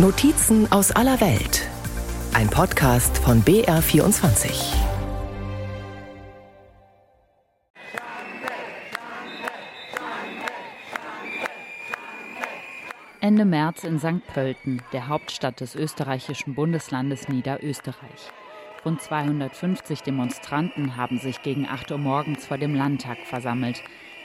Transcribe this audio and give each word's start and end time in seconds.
Notizen 0.00 0.70
aus 0.70 0.92
aller 0.92 1.20
Welt. 1.20 1.68
Ein 2.32 2.48
Podcast 2.48 3.18
von 3.18 3.42
BR24. 3.42 4.76
Ende 13.20 13.44
März 13.44 13.82
in 13.82 13.98
St. 13.98 14.24
Pölten, 14.32 14.82
der 14.92 15.08
Hauptstadt 15.08 15.58
des 15.58 15.74
österreichischen 15.74 16.54
Bundeslandes 16.54 17.28
Niederösterreich. 17.28 18.30
Rund 18.84 19.02
250 19.02 20.02
Demonstranten 20.02 20.96
haben 20.96 21.18
sich 21.18 21.42
gegen 21.42 21.66
8 21.66 21.90
Uhr 21.90 21.98
morgens 21.98 22.46
vor 22.46 22.56
dem 22.56 22.76
Landtag 22.76 23.18
versammelt. 23.24 23.82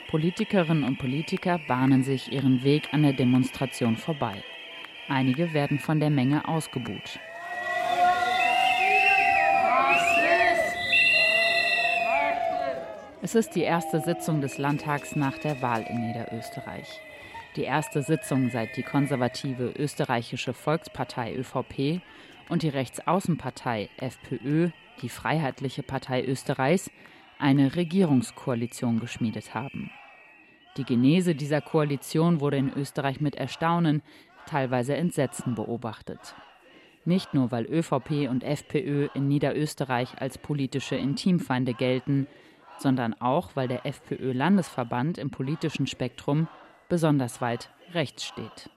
Politikerinnen 0.08 0.84
und 0.84 1.00
Politiker 1.00 1.58
bahnen 1.66 2.04
sich 2.04 2.30
ihren 2.30 2.62
Weg 2.62 2.90
an 2.92 3.02
der 3.02 3.14
Demonstration 3.14 3.96
vorbei. 3.96 4.44
Einige 5.08 5.52
werden 5.52 5.78
von 5.78 6.00
der 6.00 6.10
Menge 6.10 6.48
ausgebuht. 6.48 7.18
Es 13.20 13.34
ist 13.34 13.54
die 13.54 13.62
erste 13.62 14.00
Sitzung 14.00 14.40
des 14.40 14.58
Landtags 14.58 15.16
nach 15.16 15.38
der 15.38 15.60
Wahl 15.62 15.82
in 15.88 16.06
Niederösterreich. 16.06 17.00
Die 17.56 17.62
erste 17.62 18.02
Sitzung 18.02 18.50
seit 18.50 18.76
die 18.76 18.82
konservative 18.82 19.72
österreichische 19.78 20.52
Volkspartei 20.52 21.34
ÖVP 21.34 22.02
und 22.48 22.62
die 22.62 22.68
Rechtsaußenpartei 22.68 23.88
FPÖ, 23.98 24.70
die 25.02 25.08
Freiheitliche 25.08 25.82
Partei 25.82 26.24
Österreichs, 26.24 26.90
eine 27.38 27.76
Regierungskoalition 27.76 29.00
geschmiedet 29.00 29.54
haben. 29.54 29.90
Die 30.76 30.84
Genese 30.84 31.34
dieser 31.34 31.60
Koalition 31.60 32.40
wurde 32.40 32.56
in 32.56 32.72
Österreich 32.72 33.20
mit 33.20 33.36
Erstaunen, 33.36 34.02
teilweise 34.46 34.96
Entsetzen 34.96 35.54
beobachtet. 35.54 36.34
Nicht 37.04 37.34
nur, 37.34 37.50
weil 37.50 37.66
ÖVP 37.66 38.28
und 38.30 38.42
FPÖ 38.44 39.08
in 39.14 39.28
Niederösterreich 39.28 40.20
als 40.20 40.38
politische 40.38 40.96
Intimfeinde 40.96 41.74
gelten, 41.74 42.26
sondern 42.78 43.14
auch, 43.14 43.50
weil 43.54 43.68
der 43.68 43.84
FPÖ-Landesverband 43.84 45.18
im 45.18 45.30
politischen 45.30 45.86
Spektrum 45.86 46.48
besonders 46.88 47.40
weit 47.40 47.70
rechts 47.92 48.24
steht. 48.24 48.70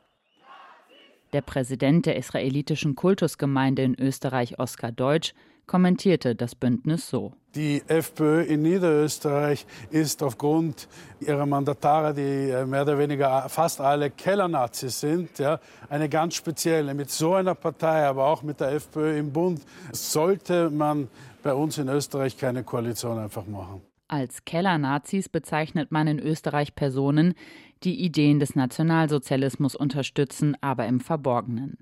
Der 1.33 1.41
Präsident 1.41 2.05
der 2.05 2.15
israelitischen 2.15 2.95
Kultusgemeinde 2.95 3.83
in 3.83 3.99
Österreich, 3.99 4.59
Oskar 4.59 4.91
Deutsch, 4.91 5.33
kommentierte 5.65 6.35
das 6.35 6.55
Bündnis 6.55 7.09
so. 7.09 7.33
Die 7.57 7.81
FPÖ 7.87 8.43
in 8.43 8.61
Niederösterreich 8.61 9.65
ist 9.89 10.21
aufgrund 10.21 10.87
ihrer 11.19 11.47
Mandatare, 11.47 12.13
die 12.13 12.51
äh, 12.51 12.63
mehr 12.67 12.83
oder 12.83 12.99
weniger 12.99 13.49
fast 13.49 13.81
alle 13.81 14.11
Kellernazis 14.11 14.99
sind, 14.99 15.39
ja, 15.39 15.59
eine 15.89 16.07
ganz 16.07 16.35
spezielle. 16.35 16.93
Mit 16.93 17.09
so 17.09 17.33
einer 17.33 17.55
Partei, 17.55 18.05
aber 18.05 18.27
auch 18.27 18.43
mit 18.43 18.59
der 18.59 18.73
FPÖ 18.73 19.17
im 19.17 19.33
Bund, 19.33 19.61
sollte 19.91 20.69
man 20.69 21.07
bei 21.41 21.51
uns 21.51 21.79
in 21.79 21.89
Österreich 21.89 22.37
keine 22.37 22.63
Koalition 22.63 23.17
einfach 23.17 23.47
machen. 23.47 23.81
Als 24.07 24.45
Kellernazis 24.45 25.27
bezeichnet 25.27 25.91
man 25.91 26.05
in 26.05 26.19
Österreich 26.19 26.75
Personen, 26.75 27.33
die 27.81 27.99
Ideen 28.05 28.39
des 28.39 28.55
Nationalsozialismus 28.55 29.75
unterstützen, 29.75 30.55
aber 30.61 30.85
im 30.85 30.99
Verborgenen. 30.99 31.79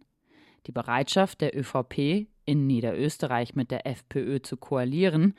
Die 0.67 0.71
Bereitschaft 0.71 1.41
der 1.41 1.53
ÖVP, 1.53 2.27
in 2.45 2.65
Niederösterreich 2.65 3.55
mit 3.55 3.71
der 3.71 3.85
FPÖ 3.85 4.41
zu 4.41 4.55
koalieren, 4.55 5.33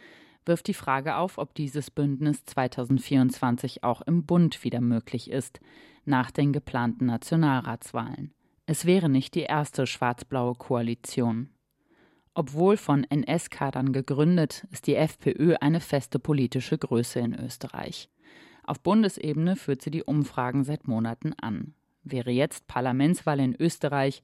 wirft 0.46 0.68
die 0.68 0.74
Frage 0.74 1.16
auf, 1.16 1.38
ob 1.38 1.54
dieses 1.54 1.90
Bündnis 1.90 2.44
2024 2.44 3.84
auch 3.84 4.02
im 4.02 4.24
Bund 4.24 4.64
wieder 4.64 4.80
möglich 4.80 5.30
ist, 5.30 5.60
nach 6.04 6.30
den 6.30 6.52
geplanten 6.52 7.06
Nationalratswahlen. 7.06 8.32
Es 8.66 8.84
wäre 8.84 9.08
nicht 9.08 9.34
die 9.34 9.42
erste 9.42 9.86
schwarz-blaue 9.86 10.54
Koalition. 10.54 11.50
Obwohl 12.34 12.76
von 12.76 13.04
NS-Kadern 13.04 13.92
gegründet, 13.92 14.66
ist 14.70 14.86
die 14.86 14.96
FPÖ 14.96 15.54
eine 15.60 15.80
feste 15.80 16.18
politische 16.18 16.76
Größe 16.76 17.20
in 17.20 17.34
Österreich. 17.34 18.10
Auf 18.64 18.80
Bundesebene 18.80 19.56
führt 19.56 19.82
sie 19.82 19.90
die 19.90 20.02
Umfragen 20.02 20.64
seit 20.64 20.88
Monaten 20.88 21.32
an. 21.34 21.74
Wäre 22.02 22.30
jetzt 22.30 22.66
Parlamentswahl 22.66 23.40
in 23.40 23.54
Österreich, 23.54 24.20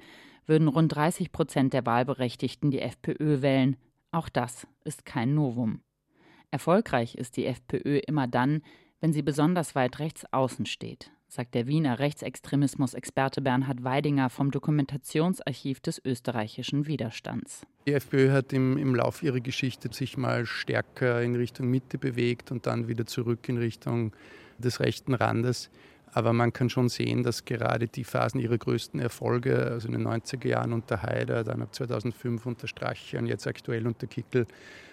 würden 0.47 0.69
rund 0.69 0.95
30 0.95 1.33
Prozent 1.33 1.73
der 1.73 1.87
Wahlberechtigten 1.87 2.71
die 2.71 2.81
FPÖ 2.81 3.43
wählen. 3.43 3.77
Auch 4.11 4.29
das 4.29 4.67
ist 4.85 5.07
kein 5.07 5.35
Novum. 5.35 5.81
Erfolgreich 6.53 7.15
ist 7.15 7.39
die 7.39 7.47
FPÖ 7.47 7.99
immer 8.07 8.29
dann, 8.29 8.63
wenn 9.01 9.15
sie 9.15 9.23
besonders 9.23 9.75
weit 9.75 9.99
rechts 9.99 10.27
außen 10.33 10.67
steht, 10.67 11.11
sagt 11.27 11.55
der 11.55 11.67
Wiener 11.67 11.99
Rechtsextremismus-Experte 11.99 13.41
Bernhard 13.41 13.85
Weidinger 13.85 14.29
vom 14.29 14.51
Dokumentationsarchiv 14.51 15.81
des 15.81 16.01
österreichischen 16.05 16.87
Widerstands. 16.87 17.63
Die 17.87 17.95
FPÖ 17.95 18.33
hat 18.33 18.53
im, 18.53 18.77
im 18.77 18.95
Lauf 18.95 19.23
ihrer 19.23 19.41
Geschichte 19.41 19.89
sich 19.93 20.19
mal 20.19 20.45
stärker 20.45 21.23
in 21.23 21.37
Richtung 21.37 21.69
Mitte 21.71 21.97
bewegt 21.97 22.53
und 22.53 22.67
dann 22.67 22.87
wieder 22.87 23.07
zurück 23.07 23.49
in 23.49 23.57
Richtung 23.57 24.13
des 24.59 24.79
rechten 24.79 25.15
Randes. 25.15 25.71
Aber 26.15 26.33
man 26.35 26.53
kann 26.53 26.69
schon 26.69 26.91
sehen, 26.91 27.23
dass 27.23 27.45
gerade 27.47 27.89
die 27.89 28.05
Phasen 28.05 28.39
ihrer 28.39 28.59
größten 28.59 29.01
Erfolge, 29.01 29.71
also 29.71 29.89
in 29.89 29.93
den 29.93 30.07
90er 30.07 30.47
Jahren 30.47 30.73
unter 30.75 31.03
Haider, 31.03 31.43
dann 31.43 31.63
ab 31.63 31.75
2005 31.75 32.45
unter 32.45 32.69
Strache 32.69 33.19
und 33.19 33.27
jetzt 33.27 33.47
aktuell 33.47 33.87
unter 33.87 34.07
Kickel, 34.07 34.47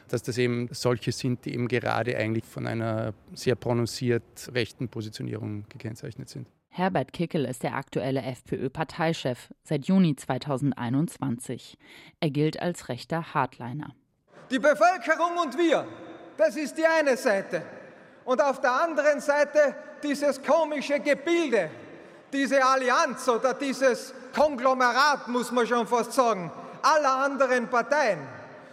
dass 0.07 0.23
das 0.23 0.37
eben 0.37 0.69
solche 0.71 1.11
sind, 1.11 1.43
die 1.43 1.53
eben 1.53 1.67
gerade 1.67 2.17
eigentlich 2.17 2.45
von 2.45 2.65
einer 2.67 3.13
sehr 3.33 3.55
prononciert 3.55 4.49
rechten 4.53 4.87
Positionierung 4.87 5.65
gekennzeichnet 5.67 6.29
sind. 6.29 6.47
Herbert 6.69 7.11
Kickel 7.11 7.45
ist 7.45 7.63
der 7.63 7.75
aktuelle 7.75 8.21
FPÖ-Parteichef 8.21 9.53
seit 9.63 9.85
Juni 9.85 10.15
2021. 10.15 11.77
Er 12.21 12.29
gilt 12.29 12.61
als 12.61 12.87
rechter 12.87 13.33
Hardliner. 13.33 13.93
Die 14.51 14.59
Bevölkerung 14.59 15.37
und 15.43 15.57
wir, 15.57 15.85
das 16.37 16.55
ist 16.55 16.77
die 16.77 16.85
eine 16.85 17.17
Seite. 17.17 17.63
Und 18.23 18.41
auf 18.41 18.61
der 18.61 18.71
anderen 18.71 19.19
Seite 19.19 19.75
dieses 20.03 20.41
komische 20.41 20.99
Gebilde, 20.99 21.69
diese 22.31 22.63
Allianz 22.63 23.27
oder 23.27 23.53
dieses 23.53 24.13
Konglomerat, 24.33 25.27
muss 25.27 25.51
man 25.51 25.65
schon 25.65 25.87
fast 25.87 26.13
sagen, 26.13 26.51
aller 26.81 27.23
anderen 27.23 27.67
Parteien. 27.67 28.19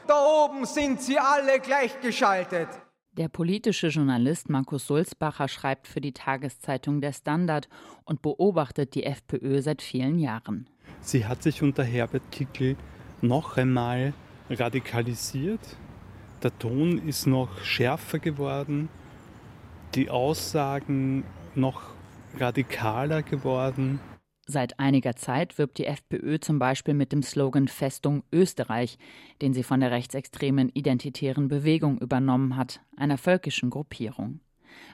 Da 0.07 0.15
oben 0.25 0.65
sind 0.65 1.03
sie 1.03 1.19
alle 1.19 1.59
gleichgeschaltet. 1.61 2.69
Der 3.13 3.29
politische 3.29 3.89
Journalist 3.89 4.51
Markus 4.51 4.87
Sulzbacher 4.87 5.49
schreibt 5.49 5.89
für 5.89 6.03
die 6.03 6.13
Tageszeitung 6.13 7.01
Der 7.01 7.15
Standard 7.15 7.69
und 8.05 8.21
beobachtet 8.21 8.95
die 8.95 9.05
FPÖ 9.05 9.63
seit 9.63 9.81
vielen 9.81 10.19
Jahren. 10.19 10.69
Sie 11.01 11.27
hat 11.27 11.43
sich 11.43 11.63
unter 11.63 11.83
Herbert 11.83 12.31
Kickl 12.31 12.77
noch 13.23 13.57
einmal 13.57 14.13
radikalisiert. 14.51 15.61
Der 16.43 16.57
Ton 16.59 16.99
ist 17.09 17.27
noch 17.27 17.59
schärfer 17.65 18.19
geworden 18.19 18.91
die 19.97 20.11
Aussagen 20.11 21.25
noch 21.55 21.95
radikaler 22.39 23.23
geworden. 23.23 23.99
Seit 24.47 24.79
einiger 24.79 25.17
Zeit 25.17 25.59
wirbt 25.59 25.79
die 25.79 25.87
FPÖ 25.87 26.39
zum 26.39 26.61
Beispiel 26.61 26.95
mit 26.95 27.11
dem 27.11 27.23
Slogan 27.23 27.67
Festung 27.67 28.23
Österreich, 28.33 28.97
den 29.43 29.55
sie 29.55 29.65
von 29.65 29.81
der 29.81 29.91
rechtsextremen 29.91 30.69
identitären 30.69 31.49
Bewegung 31.49 31.99
übernommen 31.99 32.57
hat, 32.57 32.81
einer 32.97 33.19
völkischen 33.19 33.71
Gruppierung. 33.71 34.41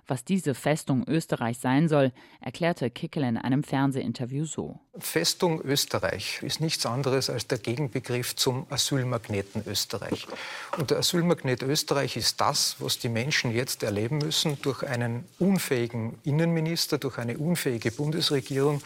Was 0.07 0.25
diese 0.25 0.55
Festung 0.55 1.05
Österreich 1.07 1.59
sein 1.59 1.89
soll, 1.89 2.13
erklärte 2.41 2.91
Kickel 2.91 3.25
in 3.25 3.37
einem 3.37 3.63
Fernsehinterview 3.63 4.45
so. 4.45 4.81
Festung 4.99 5.63
Österreich 5.63 6.43
ist 6.43 6.61
nichts 6.61 6.85
anderes 6.85 7.31
als 7.31 7.47
der 7.47 7.59
Gegenbegriff 7.59 8.37
zum 8.37 8.67
Asylmagneten 8.69 9.63
Österreich. 9.67 10.27
Und 10.77 10.91
der 10.91 10.99
Asylmagnet 10.99 11.63
Österreich 11.63 12.17
ist 12.17 12.41
das, 12.41 12.77
was 12.79 12.99
die 12.99 13.09
Menschen 13.09 13.55
jetzt 13.55 13.83
erleben 13.83 14.19
müssen 14.19 14.61
durch 14.61 14.83
einen 14.83 15.25
unfähigen 15.39 16.19
Innenminister, 16.25 16.99
durch 16.99 17.19
eine 17.19 17.39
unfähige 17.39 17.91
Bundesregierung, 17.91 18.83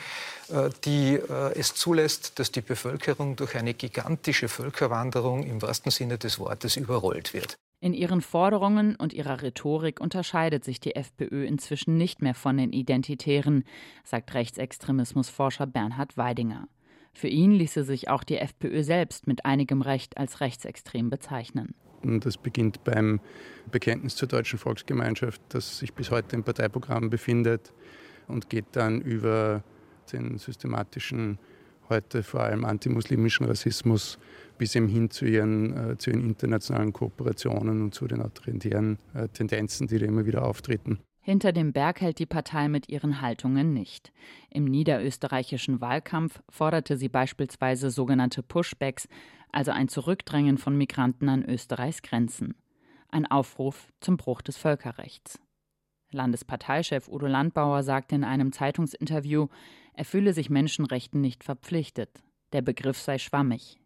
äh, 0.49 0.71
die 0.85 1.15
äh, 1.15 1.59
es 1.59 1.75
zulässt, 1.75 2.39
dass 2.39 2.53
die 2.53 2.61
Bevölkerung 2.61 3.35
durch 3.35 3.57
eine 3.57 3.75
gigantische 3.75 4.49
Völkerwanderung 4.49 5.43
im 5.43 5.61
wahrsten 5.61 5.91
Sinne 5.91 6.19
des 6.19 6.39
Wortes 6.39 6.77
überrollt 6.77 7.35
wird. 7.35 7.59
In 7.87 7.95
ihren 7.95 8.21
Forderungen 8.21 8.97
und 8.97 9.13
ihrer 9.13 9.43
Rhetorik 9.43 10.01
unterscheidet 10.01 10.65
sich 10.65 10.81
die 10.81 10.97
FPÖ 10.97 11.45
inzwischen 11.45 11.97
nicht 11.97 12.21
mehr 12.21 12.35
von 12.35 12.57
den 12.57 12.73
Identitären, 12.73 13.63
sagt 14.03 14.35
Rechtsextremismusforscher 14.35 15.69
Bernhard 15.69 16.17
Weidinger. 16.17 16.67
Für 17.15 17.29
ihn 17.29 17.53
ließe 17.53 17.85
sich 17.85 18.09
auch 18.09 18.25
die 18.25 18.39
FPÖ 18.39 18.83
selbst 18.83 19.29
mit 19.29 19.45
einigem 19.45 19.83
Recht 19.83 20.19
als 20.19 20.41
rechtsextrem 20.41 21.11
bezeichnen. 21.11 21.77
Das 22.03 22.37
beginnt 22.37 22.83
beim 22.83 23.21
Bekenntnis 23.71 24.17
zur 24.17 24.27
deutschen 24.27 24.59
Volksgemeinschaft, 24.59 25.41
das 25.51 25.79
sich 25.79 25.95
bis 25.95 26.11
heute 26.11 26.35
im 26.35 26.43
Parteiprogramm 26.43 27.09
befindet 27.09 27.73
und 28.27 28.51
geht 28.51 28.67
dann 28.73 29.01
über 29.01 29.63
den 30.13 30.39
systematischen, 30.39 31.39
heute 31.89 32.25
vor 32.25 32.41
allem 32.41 32.65
antimuslimischen 32.65 33.47
Rassismus 33.47 34.19
bis 34.59 34.75
eben 34.75 34.89
hin 34.89 35.11
zu 35.11 35.25
ihren, 35.25 35.93
äh, 35.93 35.99
zu 35.99 36.11
ihren 36.11 36.23
internationalen 36.23 36.93
Kooperationen 36.93 37.83
und 37.83 37.95
zu 37.95 38.07
den 38.07 38.23
autoritären 38.23 38.99
äh, 39.15 39.29
Tendenzen, 39.29 39.87
die 39.87 39.99
da 39.99 40.07
immer 40.07 40.27
wieder 40.27 40.45
auftreten. 40.45 40.99
Hinter 41.21 41.53
dem 41.53 41.73
Berg 41.73 42.01
hält 42.01 42.21
die 42.21 42.27
Partei 42.27 42.69
mit 42.69 42.89
ihren 42.89 43.21
Haltungen 43.21 43.73
nicht. 43.73 44.13
Im 44.49 44.65
niederösterreichischen 44.65 45.81
Wahlkampf 45.81 46.41
forderte 46.49 46.97
sie 46.97 47.09
beispielsweise 47.09 47.91
sogenannte 47.91 48.45
Pushbacks, 48.45 49.09
also 49.51 49.73
ein 49.73 49.89
Zurückdrängen 49.89 50.57
von 50.57 50.79
Migranten 50.79 51.29
an 51.29 51.45
Österreichs 51.45 52.03
Grenzen. 52.03 52.55
Ein 53.09 53.27
Aufruf 53.27 53.89
zum 54.01 54.17
Bruch 54.17 54.41
des 54.41 54.57
Völkerrechts. 54.57 55.41
Landesparteichef 56.13 57.09
Udo 57.09 57.27
Landbauer 57.27 57.83
sagte 57.83 58.15
in 58.15 58.23
einem 58.23 58.53
Zeitungsinterview, 58.53 59.49
er 59.95 60.05
fühle 60.05 60.33
sich 60.33 60.49
Menschenrechten 60.49 61.21
nicht 61.21 61.43
verpflichtet. 61.43 62.23
Der 62.53 62.63
Begriff 62.63 63.01
sei 63.01 63.19
schwammig. 63.19 63.81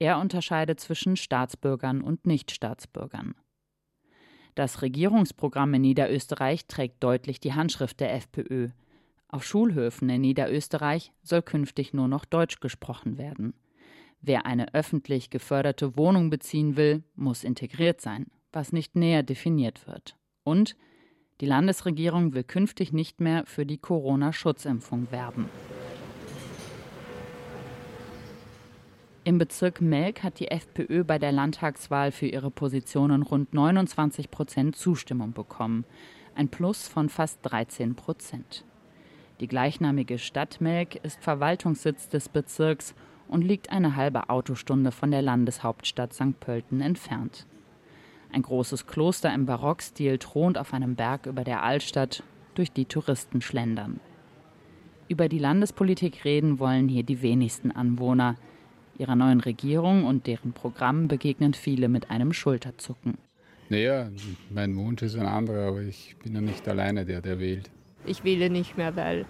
Er 0.00 0.18
unterscheide 0.18 0.76
zwischen 0.76 1.16
Staatsbürgern 1.16 2.00
und 2.00 2.26
Nichtstaatsbürgern. 2.26 3.34
Das 4.54 4.80
Regierungsprogramm 4.82 5.74
in 5.74 5.82
Niederösterreich 5.82 6.66
trägt 6.66 7.04
deutlich 7.04 7.38
die 7.38 7.52
Handschrift 7.52 8.00
der 8.00 8.14
FPÖ. 8.14 8.70
Auf 9.28 9.44
Schulhöfen 9.44 10.08
in 10.08 10.22
Niederösterreich 10.22 11.12
soll 11.22 11.42
künftig 11.42 11.92
nur 11.92 12.08
noch 12.08 12.24
Deutsch 12.24 12.60
gesprochen 12.60 13.18
werden. 13.18 13.52
Wer 14.22 14.46
eine 14.46 14.72
öffentlich 14.74 15.28
geförderte 15.28 15.96
Wohnung 15.96 16.30
beziehen 16.30 16.76
will, 16.76 17.04
muss 17.14 17.44
integriert 17.44 18.00
sein, 18.00 18.26
was 18.52 18.72
nicht 18.72 18.96
näher 18.96 19.22
definiert 19.22 19.86
wird. 19.86 20.16
Und 20.44 20.76
die 21.42 21.46
Landesregierung 21.46 22.32
will 22.32 22.44
künftig 22.44 22.92
nicht 22.92 23.20
mehr 23.20 23.44
für 23.44 23.66
die 23.66 23.78
Corona-Schutzimpfung 23.78 25.10
werben. 25.10 25.48
Im 29.30 29.38
Bezirk 29.38 29.80
Melk 29.80 30.24
hat 30.24 30.40
die 30.40 30.50
FPÖ 30.50 31.04
bei 31.04 31.20
der 31.20 31.30
Landtagswahl 31.30 32.10
für 32.10 32.26
ihre 32.26 32.50
Positionen 32.50 33.22
rund 33.22 33.54
29 33.54 34.28
Prozent 34.28 34.74
Zustimmung 34.74 35.34
bekommen, 35.34 35.84
ein 36.34 36.48
Plus 36.48 36.88
von 36.88 37.08
fast 37.08 37.38
13 37.42 37.94
Prozent. 37.94 38.64
Die 39.38 39.46
gleichnamige 39.46 40.18
Stadt 40.18 40.60
Melk 40.60 40.96
ist 41.04 41.22
Verwaltungssitz 41.22 42.08
des 42.08 42.28
Bezirks 42.28 42.96
und 43.28 43.42
liegt 43.42 43.70
eine 43.70 43.94
halbe 43.94 44.30
Autostunde 44.30 44.90
von 44.90 45.12
der 45.12 45.22
Landeshauptstadt 45.22 46.12
St. 46.12 46.40
Pölten 46.40 46.80
entfernt. 46.80 47.46
Ein 48.32 48.42
großes 48.42 48.88
Kloster 48.88 49.32
im 49.32 49.46
Barockstil 49.46 50.18
thront 50.18 50.58
auf 50.58 50.74
einem 50.74 50.96
Berg 50.96 51.26
über 51.26 51.44
der 51.44 51.62
Altstadt, 51.62 52.24
durch 52.56 52.72
die 52.72 52.86
Touristen 52.86 53.42
schlendern. 53.42 54.00
Über 55.06 55.28
die 55.28 55.38
Landespolitik 55.38 56.24
reden 56.24 56.58
wollen 56.58 56.88
hier 56.88 57.04
die 57.04 57.22
wenigsten 57.22 57.70
Anwohner– 57.70 58.34
Ihrer 59.00 59.16
neuen 59.16 59.40
Regierung 59.40 60.04
und 60.04 60.26
deren 60.26 60.52
Programm 60.52 61.08
begegnen 61.08 61.54
viele 61.54 61.88
mit 61.88 62.10
einem 62.10 62.32
Schulterzucken. 62.32 63.18
Naja, 63.70 64.10
mein 64.50 64.76
Wunsch 64.76 65.02
ist 65.02 65.16
ein 65.16 65.26
anderer, 65.26 65.68
aber 65.68 65.80
ich 65.80 66.16
bin 66.22 66.34
ja 66.34 66.40
nicht 66.40 66.68
alleine 66.68 67.06
der, 67.06 67.22
der 67.22 67.40
wählt. 67.40 67.70
Ich 68.04 68.24
wähle 68.24 68.50
nicht 68.50 68.76
mehr, 68.76 68.96
weil 68.96 69.26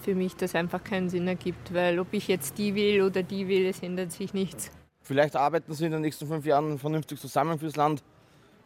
für 0.00 0.14
mich 0.14 0.36
das 0.36 0.54
einfach 0.54 0.82
keinen 0.82 1.08
Sinn 1.08 1.26
ergibt, 1.26 1.72
weil 1.72 1.98
ob 1.98 2.12
ich 2.12 2.28
jetzt 2.28 2.58
die 2.58 2.74
will 2.74 3.02
oder 3.02 3.22
die 3.22 3.48
will, 3.48 3.66
es 3.66 3.80
ändert 3.80 4.12
sich 4.12 4.34
nichts. 4.34 4.70
Vielleicht 5.02 5.36
arbeiten 5.36 5.72
sie 5.72 5.86
in 5.86 5.92
den 5.92 6.02
nächsten 6.02 6.26
fünf 6.26 6.44
Jahren 6.44 6.78
vernünftig 6.78 7.18
zusammen 7.18 7.58
fürs 7.58 7.76
Land, 7.76 8.02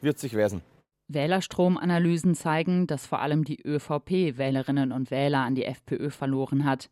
wird 0.01 0.19
sich 0.19 0.37
weisen. 0.37 0.63
Wählerstromanalysen 1.09 2.35
zeigen, 2.35 2.87
dass 2.87 3.07
vor 3.07 3.21
allem 3.21 3.45
die 3.45 3.61
ÖVP 3.63 4.39
Wählerinnen 4.39 4.91
und 4.91 5.11
Wähler 5.11 5.41
an 5.41 5.55
die 5.55 5.65
FPÖ 5.65 6.11
verloren 6.11 6.65
hat. 6.65 6.89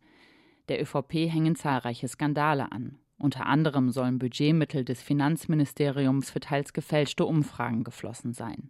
Der 0.69 0.81
ÖVP 0.81 1.13
hängen 1.29 1.55
zahlreiche 1.55 2.07
Skandale 2.07 2.71
an. 2.71 2.99
Unter 3.17 3.45
anderem 3.45 3.91
sollen 3.91 4.19
Budgetmittel 4.19 4.83
des 4.83 5.01
Finanzministeriums 5.01 6.29
für 6.29 6.39
teils 6.39 6.73
gefälschte 6.73 7.25
Umfragen 7.25 7.83
geflossen 7.83 8.33
sein. 8.33 8.69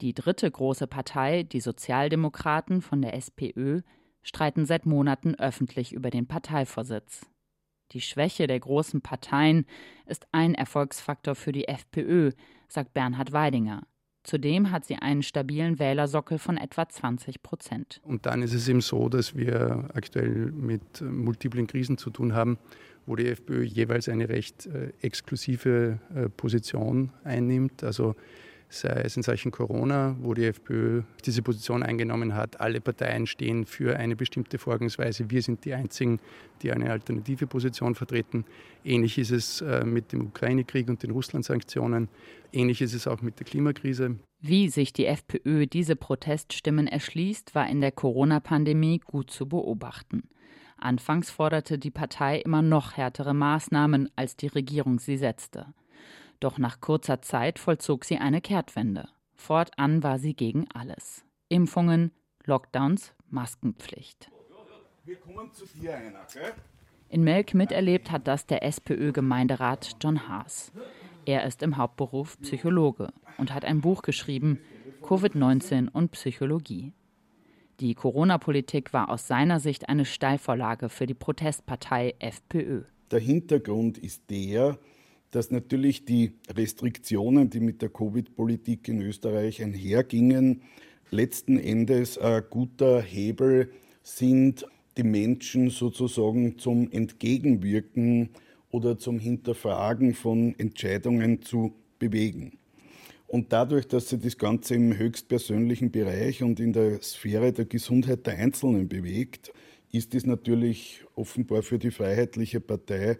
Die 0.00 0.14
dritte 0.14 0.50
große 0.50 0.86
Partei, 0.86 1.42
die 1.42 1.60
Sozialdemokraten 1.60 2.80
von 2.80 3.02
der 3.02 3.14
SPÖ, 3.14 3.82
streiten 4.22 4.64
seit 4.64 4.86
Monaten 4.86 5.34
öffentlich 5.34 5.92
über 5.92 6.10
den 6.10 6.26
Parteivorsitz. 6.26 7.26
Die 7.92 8.00
Schwäche 8.00 8.46
der 8.46 8.60
großen 8.60 9.02
Parteien 9.02 9.66
ist 10.06 10.26
ein 10.32 10.54
Erfolgsfaktor 10.54 11.34
für 11.34 11.52
die 11.52 11.68
FPÖ, 11.68 12.30
sagt 12.68 12.94
Bernhard 12.94 13.32
Weidinger. 13.32 13.82
Zudem 14.22 14.70
hat 14.70 14.84
sie 14.84 14.96
einen 14.96 15.22
stabilen 15.22 15.78
Wählersockel 15.78 16.38
von 16.38 16.56
etwa 16.56 16.88
20 16.88 17.42
Prozent. 17.42 18.00
Und 18.04 18.26
dann 18.26 18.42
ist 18.42 18.52
es 18.52 18.68
eben 18.68 18.82
so, 18.82 19.08
dass 19.08 19.34
wir 19.34 19.88
aktuell 19.94 20.52
mit 20.52 21.00
multiplen 21.00 21.66
Krisen 21.66 21.96
zu 21.96 22.10
tun 22.10 22.34
haben, 22.34 22.58
wo 23.06 23.16
die 23.16 23.28
FPÖ 23.28 23.62
jeweils 23.62 24.08
eine 24.08 24.28
recht 24.28 24.66
äh, 24.66 24.92
exklusive 25.00 25.98
äh, 26.14 26.28
Position 26.28 27.10
einnimmt. 27.24 27.82
Also 27.82 28.14
sei 28.70 29.02
es 29.04 29.16
in 29.16 29.22
Sachen 29.22 29.50
Corona, 29.50 30.16
wo 30.20 30.32
die 30.32 30.44
FPÖ 30.44 31.02
diese 31.26 31.42
Position 31.42 31.82
eingenommen 31.82 32.34
hat. 32.34 32.60
Alle 32.60 32.80
Parteien 32.80 33.26
stehen 33.26 33.66
für 33.66 33.96
eine 33.98 34.14
bestimmte 34.14 34.58
Vorgangsweise. 34.58 35.28
Wir 35.28 35.42
sind 35.42 35.64
die 35.64 35.74
Einzigen, 35.74 36.20
die 36.62 36.72
eine 36.72 36.90
alternative 36.90 37.48
Position 37.48 37.96
vertreten. 37.96 38.44
Ähnlich 38.84 39.18
ist 39.18 39.32
es 39.32 39.60
äh, 39.60 39.84
mit 39.84 40.12
dem 40.12 40.28
Ukraine-Krieg 40.28 40.88
und 40.88 41.02
den 41.02 41.10
Russland-Sanktionen. 41.10 42.08
Ähnlich 42.52 42.80
ist 42.80 42.94
es 42.94 43.08
auch 43.08 43.20
mit 43.22 43.40
der 43.40 43.46
Klimakrise. 43.46 44.16
Wie 44.40 44.68
sich 44.68 44.92
die 44.92 45.06
FPÖ 45.06 45.66
diese 45.66 45.96
Proteststimmen 45.96 46.86
erschließt, 46.86 47.54
war 47.54 47.68
in 47.68 47.80
der 47.80 47.92
Corona-Pandemie 47.92 49.00
gut 49.04 49.30
zu 49.30 49.48
beobachten. 49.48 50.22
Anfangs 50.78 51.30
forderte 51.30 51.76
die 51.76 51.90
Partei 51.90 52.38
immer 52.38 52.62
noch 52.62 52.96
härtere 52.96 53.34
Maßnahmen, 53.34 54.08
als 54.16 54.36
die 54.36 54.46
Regierung 54.46 54.98
sie 54.98 55.18
setzte. 55.18 55.66
Doch 56.40 56.56
nach 56.56 56.80
kurzer 56.80 57.20
Zeit 57.20 57.58
vollzog 57.58 58.04
sie 58.04 58.16
eine 58.16 58.40
Kehrtwende. 58.40 59.08
Fortan 59.34 60.02
war 60.02 60.18
sie 60.18 60.34
gegen 60.34 60.66
alles. 60.72 61.24
Impfungen, 61.48 62.12
Lockdowns, 62.44 63.12
Maskenpflicht. 63.28 64.30
In 67.08 67.24
Melk 67.24 67.54
miterlebt 67.54 68.10
hat 68.10 68.26
das 68.26 68.46
der 68.46 68.62
SPÖ-Gemeinderat 68.62 69.96
John 70.00 70.28
Haas. 70.28 70.72
Er 71.26 71.44
ist 71.44 71.62
im 71.62 71.76
Hauptberuf 71.76 72.38
Psychologe 72.40 73.12
und 73.36 73.52
hat 73.52 73.64
ein 73.64 73.80
Buch 73.80 74.02
geschrieben, 74.02 74.60
Covid-19 75.02 75.88
und 75.90 76.12
Psychologie. 76.12 76.92
Die 77.80 77.94
Corona-Politik 77.94 78.92
war 78.92 79.10
aus 79.10 79.26
seiner 79.26 79.58
Sicht 79.58 79.88
eine 79.88 80.04
Steilvorlage 80.04 80.88
für 80.88 81.06
die 81.06 81.14
Protestpartei 81.14 82.14
FPÖ. 82.18 82.84
Der 83.10 83.20
Hintergrund 83.20 83.98
ist 83.98 84.30
der, 84.30 84.78
dass 85.30 85.50
natürlich 85.50 86.04
die 86.04 86.32
Restriktionen, 86.54 87.50
die 87.50 87.60
mit 87.60 87.82
der 87.82 87.88
Covid-Politik 87.88 88.88
in 88.88 89.00
Österreich 89.02 89.62
einhergingen, 89.62 90.62
letzten 91.10 91.58
Endes 91.58 92.18
ein 92.18 92.42
guter 92.50 93.00
Hebel 93.00 93.70
sind, 94.02 94.66
die 94.96 95.02
Menschen 95.04 95.70
sozusagen 95.70 96.58
zum 96.58 96.90
Entgegenwirken 96.90 98.30
oder 98.70 98.98
zum 98.98 99.18
Hinterfragen 99.18 100.14
von 100.14 100.54
Entscheidungen 100.58 101.42
zu 101.42 101.74
bewegen. 101.98 102.58
Und 103.26 103.52
dadurch, 103.52 103.86
dass 103.86 104.08
sich 104.08 104.20
das 104.20 104.38
Ganze 104.38 104.74
im 104.74 104.96
höchstpersönlichen 104.96 105.92
Bereich 105.92 106.42
und 106.42 106.58
in 106.58 106.72
der 106.72 107.00
Sphäre 107.00 107.52
der 107.52 107.66
Gesundheit 107.66 108.26
der 108.26 108.36
Einzelnen 108.38 108.88
bewegt, 108.88 109.52
ist 109.92 110.14
es 110.14 110.26
natürlich 110.26 111.04
offenbar 111.14 111.62
für 111.62 111.78
die 111.78 111.92
Freiheitliche 111.92 112.60
Partei 112.60 113.18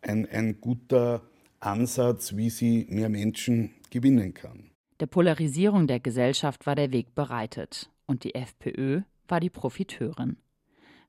ein, 0.00 0.26
ein 0.26 0.60
guter 0.60 1.22
Ansatz, 1.60 2.36
wie 2.36 2.50
sie 2.50 2.86
mehr 2.88 3.08
Menschen 3.08 3.74
gewinnen 3.90 4.34
kann. 4.34 4.70
Der 5.00 5.06
Polarisierung 5.06 5.86
der 5.86 6.00
Gesellschaft 6.00 6.66
war 6.66 6.74
der 6.74 6.92
Weg 6.92 7.14
bereitet 7.14 7.90
und 8.06 8.24
die 8.24 8.34
FPÖ 8.34 9.02
war 9.28 9.40
die 9.40 9.50
Profiteurin. 9.50 10.36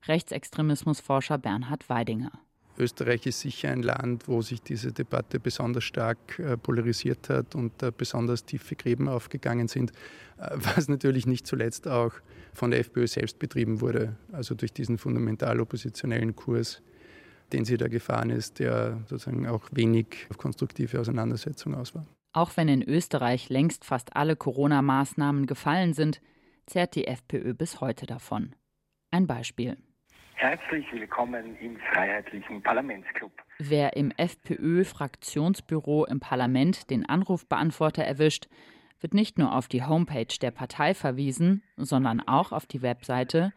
Rechtsextremismusforscher 0.06 1.38
Bernhard 1.38 1.88
Weidinger. 1.88 2.32
Österreich 2.78 3.26
ist 3.26 3.40
sicher 3.40 3.70
ein 3.70 3.82
Land, 3.82 4.26
wo 4.26 4.40
sich 4.40 4.62
diese 4.62 4.92
Debatte 4.92 5.38
besonders 5.38 5.84
stark 5.84 6.38
äh, 6.38 6.56
polarisiert 6.56 7.28
hat 7.28 7.54
und 7.54 7.82
äh, 7.82 7.92
besonders 7.94 8.44
tiefe 8.44 8.74
Gräben 8.74 9.08
aufgegangen 9.08 9.68
sind, 9.68 9.90
äh, 10.38 10.50
was 10.54 10.88
natürlich 10.88 11.26
nicht 11.26 11.46
zuletzt 11.46 11.86
auch 11.86 12.12
von 12.54 12.70
der 12.70 12.80
FPÖ 12.80 13.06
selbst 13.06 13.38
betrieben 13.38 13.80
wurde, 13.80 14.16
also 14.32 14.54
durch 14.54 14.72
diesen 14.72 14.98
fundamental 14.98 15.60
oppositionellen 15.60 16.34
Kurs 16.34 16.80
den 17.52 17.64
sie 17.64 17.76
da 17.76 17.88
gefahren 17.88 18.30
ist, 18.30 18.58
der 18.58 18.98
sozusagen 19.06 19.46
auch 19.46 19.68
wenig 19.72 20.26
auf 20.30 20.38
konstruktive 20.38 21.00
Auseinandersetzung 21.00 21.74
aus 21.74 21.94
war. 21.94 22.06
Auch 22.32 22.56
wenn 22.56 22.68
in 22.68 22.82
Österreich 22.82 23.48
längst 23.48 23.84
fast 23.84 24.16
alle 24.16 24.36
Corona-Maßnahmen 24.36 25.46
gefallen 25.46 25.94
sind, 25.94 26.20
zehrt 26.66 26.94
die 26.94 27.06
FPÖ 27.06 27.54
bis 27.54 27.80
heute 27.80 28.06
davon. 28.06 28.54
Ein 29.10 29.26
Beispiel. 29.26 29.76
Herzlich 30.34 30.86
willkommen 30.92 31.56
im 31.60 31.76
Freiheitlichen 31.92 32.62
Parlamentsclub. 32.62 33.32
Wer 33.58 33.96
im 33.96 34.10
FPÖ-Fraktionsbüro 34.16 36.06
im 36.06 36.20
Parlament 36.20 36.88
den 36.88 37.04
Anrufbeantworter 37.06 38.04
erwischt, 38.04 38.48
wird 39.00 39.12
nicht 39.12 39.38
nur 39.38 39.54
auf 39.54 39.68
die 39.68 39.84
Homepage 39.84 40.34
der 40.40 40.50
Partei 40.50 40.94
verwiesen, 40.94 41.62
sondern 41.76 42.20
auch 42.20 42.52
auf 42.52 42.66
die 42.66 42.80
Webseite 42.80 43.52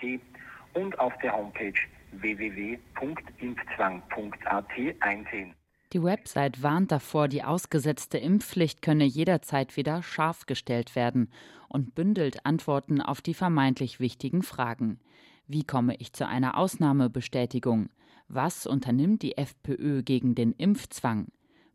www.impfzwang.at 0.00 0.38
und 0.74 0.98
auf 0.98 1.12
der 1.22 1.36
Homepage 1.36 1.78
www.impfzwang.at 2.12 4.66
einsehen. 5.00 5.54
Die 5.92 6.02
Website 6.02 6.62
warnt 6.62 6.92
davor, 6.92 7.28
die 7.28 7.42
ausgesetzte 7.42 8.18
Impfpflicht 8.18 8.82
könne 8.82 9.04
jederzeit 9.04 9.76
wieder 9.76 10.02
scharf 10.02 10.46
gestellt 10.46 10.94
werden 10.94 11.30
und 11.68 11.94
bündelt 11.94 12.44
Antworten 12.44 13.00
auf 13.00 13.22
die 13.22 13.34
vermeintlich 13.34 14.00
wichtigen 14.00 14.42
Fragen. 14.42 15.00
Wie 15.46 15.64
komme 15.64 15.96
ich 15.96 16.12
zu 16.12 16.26
einer 16.26 16.58
Ausnahmebestätigung? 16.58 17.88
Was 18.28 18.66
unternimmt 18.66 19.22
die 19.22 19.38
FPÖ 19.38 20.02
gegen 20.02 20.34
den 20.34 20.52
Impfzwang? 20.52 21.28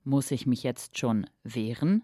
Muss 0.03 0.29
ich 0.29 0.45
mich 0.45 0.61
jetzt 0.61 0.99
schon 0.99 1.25
wehren? 1.43 2.03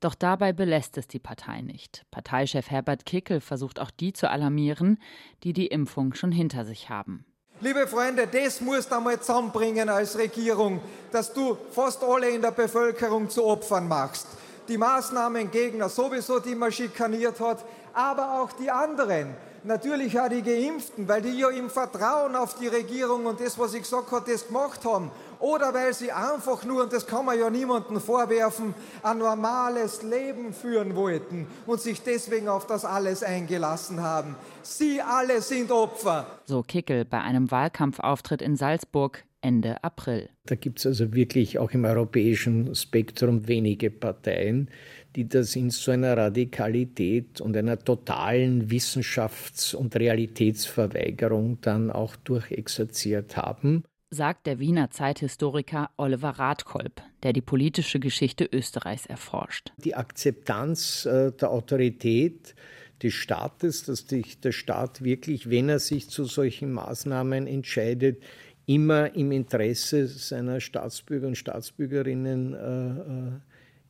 Doch 0.00 0.14
dabei 0.14 0.52
belässt 0.52 0.96
es 0.96 1.06
die 1.06 1.18
Partei 1.18 1.60
nicht. 1.60 2.06
Parteichef 2.10 2.70
Herbert 2.70 3.04
Kickel 3.04 3.40
versucht 3.40 3.78
auch 3.78 3.90
die 3.90 4.12
zu 4.14 4.30
alarmieren, 4.30 4.98
die 5.44 5.52
die 5.52 5.66
Impfung 5.66 6.14
schon 6.14 6.32
hinter 6.32 6.64
sich 6.64 6.88
haben. 6.88 7.26
Liebe 7.60 7.86
Freunde, 7.86 8.26
das 8.26 8.62
musst 8.62 8.90
du 8.90 8.96
einmal 8.96 9.20
zusammenbringen 9.20 9.90
als 9.90 10.16
Regierung, 10.16 10.80
dass 11.12 11.34
du 11.34 11.58
fast 11.70 12.02
alle 12.02 12.30
in 12.30 12.40
der 12.40 12.52
Bevölkerung 12.52 13.28
zu 13.28 13.44
Opfern 13.44 13.86
machst. 13.86 14.26
Die 14.66 14.78
Maßnahmengegner 14.78 15.90
sowieso, 15.90 16.40
die 16.40 16.54
man 16.54 16.72
schikaniert 16.72 17.38
hat, 17.38 17.62
aber 17.92 18.40
auch 18.40 18.52
die 18.52 18.70
anderen. 18.70 19.34
Natürlich 19.62 20.18
auch 20.18 20.28
die 20.28 20.42
Geimpften, 20.42 21.06
weil 21.06 21.20
die 21.20 21.38
ja 21.38 21.50
im 21.50 21.68
Vertrauen 21.68 22.34
auf 22.34 22.54
die 22.58 22.68
Regierung 22.68 23.26
und 23.26 23.40
das, 23.40 23.58
was 23.58 23.74
ich 23.74 23.82
gesagt 23.82 24.10
habe, 24.10 24.30
das 24.30 24.46
gemacht 24.46 24.84
haben 24.84 25.10
oder 25.38 25.74
weil 25.74 25.92
sie 25.92 26.12
einfach 26.12 26.64
nur, 26.64 26.84
und 26.84 26.92
das 26.92 27.06
kann 27.06 27.24
man 27.24 27.38
ja 27.38 27.50
niemandem 27.50 28.00
vorwerfen, 28.00 28.74
ein 29.02 29.18
normales 29.18 30.02
Leben 30.02 30.52
führen 30.52 30.94
wollten 30.94 31.46
und 31.66 31.80
sich 31.80 32.02
deswegen 32.02 32.48
auf 32.48 32.66
das 32.66 32.84
alles 32.84 33.22
eingelassen 33.22 34.00
haben. 34.00 34.36
Sie 34.62 35.00
alle 35.00 35.42
sind 35.42 35.70
Opfer. 35.72 36.26
So 36.44 36.62
Kickel 36.62 37.04
bei 37.04 37.20
einem 37.20 37.50
Wahlkampfauftritt 37.50 38.42
in 38.42 38.56
Salzburg 38.56 39.24
Ende 39.42 39.82
April. 39.82 40.28
Da 40.44 40.54
gibt 40.54 40.80
es 40.80 40.86
also 40.86 41.14
wirklich 41.14 41.58
auch 41.58 41.70
im 41.70 41.84
europäischen 41.84 42.74
Spektrum 42.74 43.48
wenige 43.48 43.90
Parteien, 43.90 44.68
die 45.16 45.28
das 45.28 45.56
in 45.56 45.70
so 45.70 45.90
einer 45.90 46.16
Radikalität 46.16 47.40
und 47.40 47.56
einer 47.56 47.78
totalen 47.78 48.70
Wissenschafts- 48.70 49.74
und 49.74 49.96
Realitätsverweigerung 49.96 51.60
dann 51.60 51.90
auch 51.90 52.16
durchexerziert 52.16 53.36
haben 53.36 53.84
sagt 54.12 54.46
der 54.46 54.58
Wiener 54.58 54.90
Zeithistoriker 54.90 55.90
Oliver 55.96 56.30
Radkolb, 56.30 57.00
der 57.22 57.32
die 57.32 57.40
politische 57.40 58.00
Geschichte 58.00 58.48
Österreichs 58.52 59.06
erforscht. 59.06 59.72
Die 59.76 59.94
Akzeptanz 59.94 61.06
äh, 61.06 61.30
der 61.30 61.50
Autorität 61.50 62.56
des 63.02 63.14
Staates, 63.14 63.84
dass 63.84 64.00
sich 64.00 64.40
der 64.40 64.52
Staat 64.52 65.04
wirklich, 65.04 65.48
wenn 65.48 65.68
er 65.68 65.78
sich 65.78 66.08
zu 66.08 66.24
solchen 66.24 66.72
Maßnahmen 66.72 67.46
entscheidet, 67.46 68.22
immer 68.66 69.14
im 69.14 69.32
Interesse 69.32 70.06
seiner 70.06 70.60
Staatsbürger 70.60 71.28
und 71.28 71.36
Staatsbürgerinnen 71.36 72.54
äh, 72.54 73.36
äh 73.36 73.40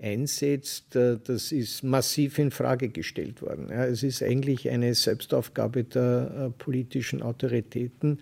einsetzt, 0.00 0.96
äh, 0.96 1.18
das 1.22 1.52
ist 1.52 1.82
massiv 1.82 2.38
in 2.38 2.50
Frage 2.50 2.88
gestellt 2.88 3.42
worden. 3.42 3.68
Ja, 3.70 3.84
es 3.84 4.02
ist 4.02 4.22
eigentlich 4.22 4.68
eine 4.70 4.94
Selbstaufgabe 4.94 5.84
der 5.84 6.48
äh, 6.48 6.50
politischen 6.50 7.22
Autoritäten, 7.22 8.18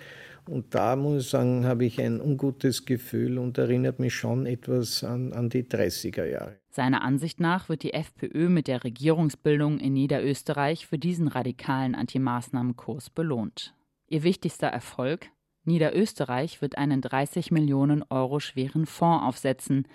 und 0.49 0.75
da 0.75 0.97
muss 0.97 1.25
ich 1.25 1.31
sagen, 1.31 1.67
habe 1.67 1.85
ich 1.85 2.01
ein 2.01 2.21
ungutes 2.21 2.87
Gefühl 2.87 3.39
und 3.39 3.59
erinnert 3.59 3.99
mich 3.99 4.15
schon 4.15 4.47
etwas 4.47 5.05
an, 5.05 5.33
an 5.35 5.51
die 5.51 5.63
30er 5.63 6.25
Jahre. 6.25 6.57
Seiner 6.71 7.03
Ansicht 7.03 7.39
nach 7.39 7.69
wird 7.69 7.83
die 7.83 7.93
FPÖ 7.93 8.49
mit 8.49 8.67
der 8.67 8.83
Regierungsbildung 8.83 9.79
in 9.79 9.93
Niederösterreich 9.93 10.87
für 10.87 10.99
diesen 10.99 11.29
radikalen 11.29 11.95
Antimaßnahmenkurs 11.95 13.11
belohnt. 13.11 13.75
Ihr 14.09 14.23
wichtigster 14.23 14.69
Erfolg? 14.69 15.27
Niederösterreich 15.65 16.63
wird 16.63 16.79
einen 16.79 17.03
30 17.03 17.51
Millionen 17.51 18.03
Euro 18.09 18.41
schweren 18.41 18.87
Fonds 18.87 19.25
aufsetzen. 19.27 19.87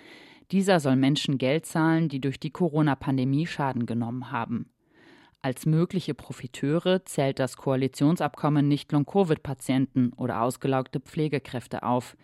Dieser 0.50 0.80
soll 0.80 0.96
Menschen 0.96 1.38
Geld 1.38 1.66
zahlen, 1.66 2.08
die 2.08 2.20
durch 2.20 2.38
die 2.38 2.50
Corona-Pandemie 2.50 3.46
Schaden 3.46 3.86
genommen 3.86 4.30
haben. 4.30 4.70
Als 5.42 5.66
mögliche 5.66 6.14
Profiteure 6.14 7.04
zählt 7.04 7.38
das 7.38 7.56
Koalitionsabkommen 7.56 8.66
nicht 8.66 8.92
Long-Covid-Patienten 8.92 10.12
oder 10.14 10.40
ausgelaugte 10.40 11.00
Pflegekräfte 11.00 11.82
auf. 11.82 12.16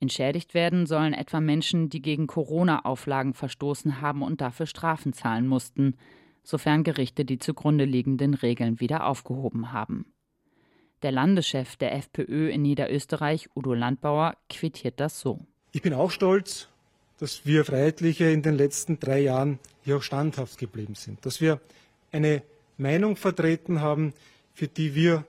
Entschädigt 0.00 0.52
werden 0.52 0.86
sollen 0.86 1.14
etwa 1.14 1.40
Menschen, 1.40 1.90
die 1.90 2.02
gegen 2.02 2.26
Corona-Auflagen 2.26 3.34
verstoßen 3.34 4.00
haben 4.00 4.22
und 4.22 4.40
dafür 4.40 4.66
Strafen 4.66 5.12
zahlen 5.12 5.46
mussten, 5.46 5.94
sofern 6.42 6.84
Gerichte 6.84 7.24
die 7.24 7.38
zugrunde 7.38 7.84
liegenden 7.84 8.34
Regeln 8.34 8.80
wieder 8.80 9.06
aufgehoben 9.06 9.72
haben. 9.72 10.12
Der 11.02 11.12
Landeschef 11.12 11.76
der 11.76 11.94
FPÖ 11.94 12.48
in 12.48 12.62
Niederösterreich, 12.62 13.48
Udo 13.54 13.74
Landbauer, 13.74 14.34
quittiert 14.48 14.98
das 14.98 15.20
so. 15.20 15.46
Ich 15.72 15.82
bin 15.82 15.92
auch 15.92 16.10
stolz, 16.10 16.68
dass 17.18 17.46
wir 17.46 17.64
Freiheitliche 17.64 18.30
in 18.30 18.42
den 18.42 18.56
letzten 18.56 18.98
drei 19.00 19.20
Jahren 19.20 19.58
hier 19.84 19.96
auch 19.98 20.02
standhaft 20.02 20.58
geblieben 20.58 20.94
sind, 20.94 21.24
dass 21.24 21.40
wir 21.40 21.60
eine 22.12 22.42
Meinung 22.76 23.16
vertreten 23.16 23.80
haben, 23.80 24.12
für 24.54 24.68
die 24.68 24.94
wir 24.94 25.24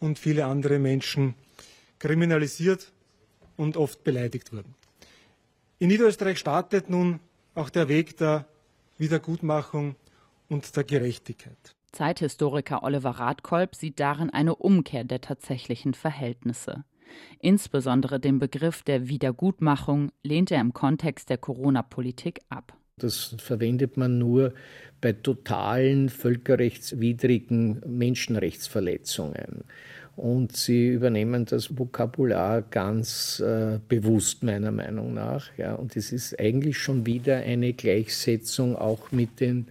und 0.00 0.18
viele 0.18 0.46
andere 0.46 0.78
Menschen 0.78 1.34
kriminalisiert 1.98 2.92
und 3.56 3.76
oft 3.76 4.04
beleidigt 4.04 4.52
wurden. 4.52 4.74
In 5.78 5.88
Niederösterreich 5.88 6.38
startet 6.38 6.90
nun 6.90 7.20
auch 7.54 7.70
der 7.70 7.88
Weg 7.88 8.16
der 8.16 8.46
Wiedergutmachung 8.98 9.96
und 10.48 10.76
der 10.76 10.84
Gerechtigkeit. 10.84 11.74
Zeithistoriker 11.92 12.82
Oliver 12.82 13.10
Radkolb 13.10 13.74
sieht 13.76 14.00
darin 14.00 14.30
eine 14.30 14.56
Umkehr 14.56 15.04
der 15.04 15.20
tatsächlichen 15.20 15.94
Verhältnisse. 15.94 16.84
Insbesondere 17.40 18.20
den 18.20 18.38
Begriff 18.38 18.82
der 18.82 19.08
Wiedergutmachung 19.08 20.10
lehnt 20.22 20.50
er 20.50 20.60
im 20.60 20.72
Kontext 20.72 21.30
der 21.30 21.38
Corona-Politik 21.38 22.40
ab. 22.48 22.74
Das 22.96 23.34
verwendet 23.38 23.96
man 23.96 24.18
nur 24.18 24.54
bei 25.00 25.12
totalen 25.12 26.08
völkerrechtswidrigen 26.08 27.82
Menschenrechtsverletzungen. 27.86 29.64
Und 30.16 30.56
sie 30.56 30.90
übernehmen 30.90 31.44
das 31.44 31.76
Vokabular 31.76 32.62
ganz 32.62 33.40
äh, 33.40 33.80
bewusst, 33.88 34.44
meiner 34.44 34.70
Meinung 34.70 35.12
nach. 35.12 35.50
Ja. 35.56 35.74
Und 35.74 35.96
es 35.96 36.12
ist 36.12 36.38
eigentlich 36.38 36.78
schon 36.78 37.04
wieder 37.04 37.38
eine 37.38 37.72
Gleichsetzung 37.72 38.76
auch 38.76 39.10
mit 39.10 39.40
den 39.40 39.66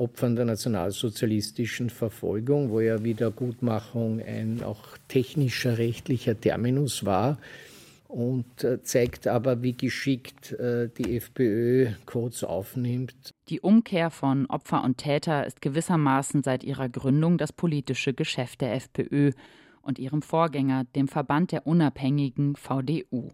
Opfern 0.00 0.34
der 0.34 0.46
nationalsozialistischen 0.46 1.90
Verfolgung, 1.90 2.70
wo 2.70 2.80
ja 2.80 3.04
Wiedergutmachung 3.04 4.20
ein 4.20 4.62
auch 4.62 4.96
technischer 5.08 5.76
rechtlicher 5.76 6.40
Terminus 6.40 7.04
war 7.04 7.38
und 8.08 8.64
äh, 8.64 8.82
zeigt 8.82 9.28
aber, 9.28 9.62
wie 9.62 9.74
geschickt 9.74 10.52
äh, 10.52 10.88
die 10.88 11.16
FPÖ 11.16 11.92
Codes 12.06 12.42
aufnimmt. 12.42 13.34
Die 13.48 13.60
Umkehr 13.60 14.10
von 14.10 14.46
Opfer 14.46 14.82
und 14.82 14.98
Täter 14.98 15.46
ist 15.46 15.60
gewissermaßen 15.60 16.42
seit 16.42 16.64
ihrer 16.64 16.88
Gründung 16.88 17.38
das 17.38 17.52
politische 17.52 18.14
Geschäft 18.14 18.62
der 18.62 18.74
FPÖ 18.74 19.32
und 19.82 19.98
ihrem 19.98 20.22
Vorgänger, 20.22 20.84
dem 20.96 21.08
Verband 21.08 21.52
der 21.52 21.66
Unabhängigen 21.66 22.56
VDU. 22.56 23.30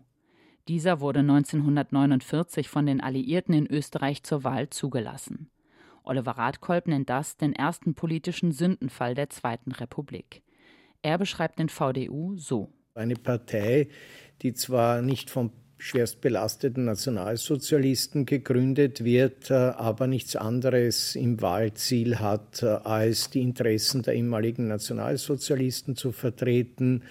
Dieser 0.68 1.00
wurde 1.00 1.20
1949 1.20 2.68
von 2.68 2.86
den 2.86 3.00
Alliierten 3.00 3.54
in 3.54 3.66
Österreich 3.66 4.24
zur 4.24 4.42
Wahl 4.44 4.68
zugelassen. 4.68 5.48
Oliver 6.06 6.32
Radkolb 6.32 6.86
nennt 6.86 7.10
das 7.10 7.36
den 7.36 7.52
ersten 7.52 7.94
politischen 7.94 8.52
Sündenfall 8.52 9.14
der 9.14 9.28
Zweiten 9.28 9.72
Republik. 9.72 10.42
Er 11.02 11.18
beschreibt 11.18 11.58
den 11.58 11.68
VDU 11.68 12.36
so. 12.36 12.72
Eine 12.94 13.16
Partei, 13.16 13.88
die 14.42 14.54
zwar 14.54 15.02
nicht 15.02 15.30
vom 15.30 15.50
schwerst 15.78 16.22
belasteten 16.22 16.84
Nationalsozialisten 16.84 18.24
gegründet 18.24 19.04
wird, 19.04 19.50
äh, 19.50 19.54
aber 19.54 20.06
nichts 20.06 20.36
anderes 20.36 21.16
im 21.16 21.42
Wahlziel 21.42 22.18
hat, 22.18 22.62
äh, 22.62 22.66
als 22.66 23.28
die 23.30 23.42
Interessen 23.42 24.02
der 24.02 24.14
ehemaligen 24.14 24.68
Nationalsozialisten 24.68 25.96
zu 25.96 26.12
vertreten. 26.12 27.02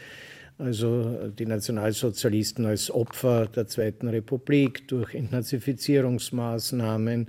Also 0.58 1.32
die 1.38 1.46
Nationalsozialisten 1.46 2.66
als 2.66 2.90
Opfer 2.90 3.48
der 3.48 3.68
Zweiten 3.68 4.08
Republik 4.08 4.88
durch 4.88 5.14
Entnazifizierungsmaßnahmen, 5.14 7.28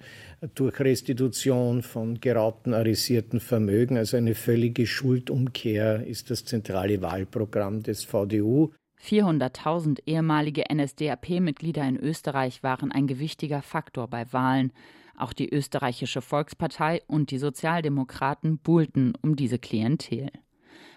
durch 0.54 0.80
Restitution 0.80 1.82
von 1.82 2.20
geraubten, 2.20 2.74
arisierten 2.74 3.40
Vermögen. 3.40 3.96
Also 3.96 4.16
eine 4.16 4.34
völlige 4.34 4.86
Schuldumkehr 4.86 6.06
ist 6.06 6.30
das 6.30 6.44
zentrale 6.44 7.02
Wahlprogramm 7.02 7.82
des 7.82 8.04
VDU. 8.04 8.70
400.000 9.02 10.00
ehemalige 10.06 10.64
NSDAP-Mitglieder 10.72 11.86
in 11.86 11.96
Österreich 11.96 12.62
waren 12.62 12.92
ein 12.92 13.06
gewichtiger 13.06 13.62
Faktor 13.62 14.08
bei 14.08 14.32
Wahlen. 14.32 14.72
Auch 15.16 15.32
die 15.32 15.52
österreichische 15.52 16.20
Volkspartei 16.20 17.02
und 17.06 17.30
die 17.30 17.38
Sozialdemokraten 17.38 18.58
buhlten 18.58 19.14
um 19.22 19.36
diese 19.36 19.58
Klientel. 19.58 20.30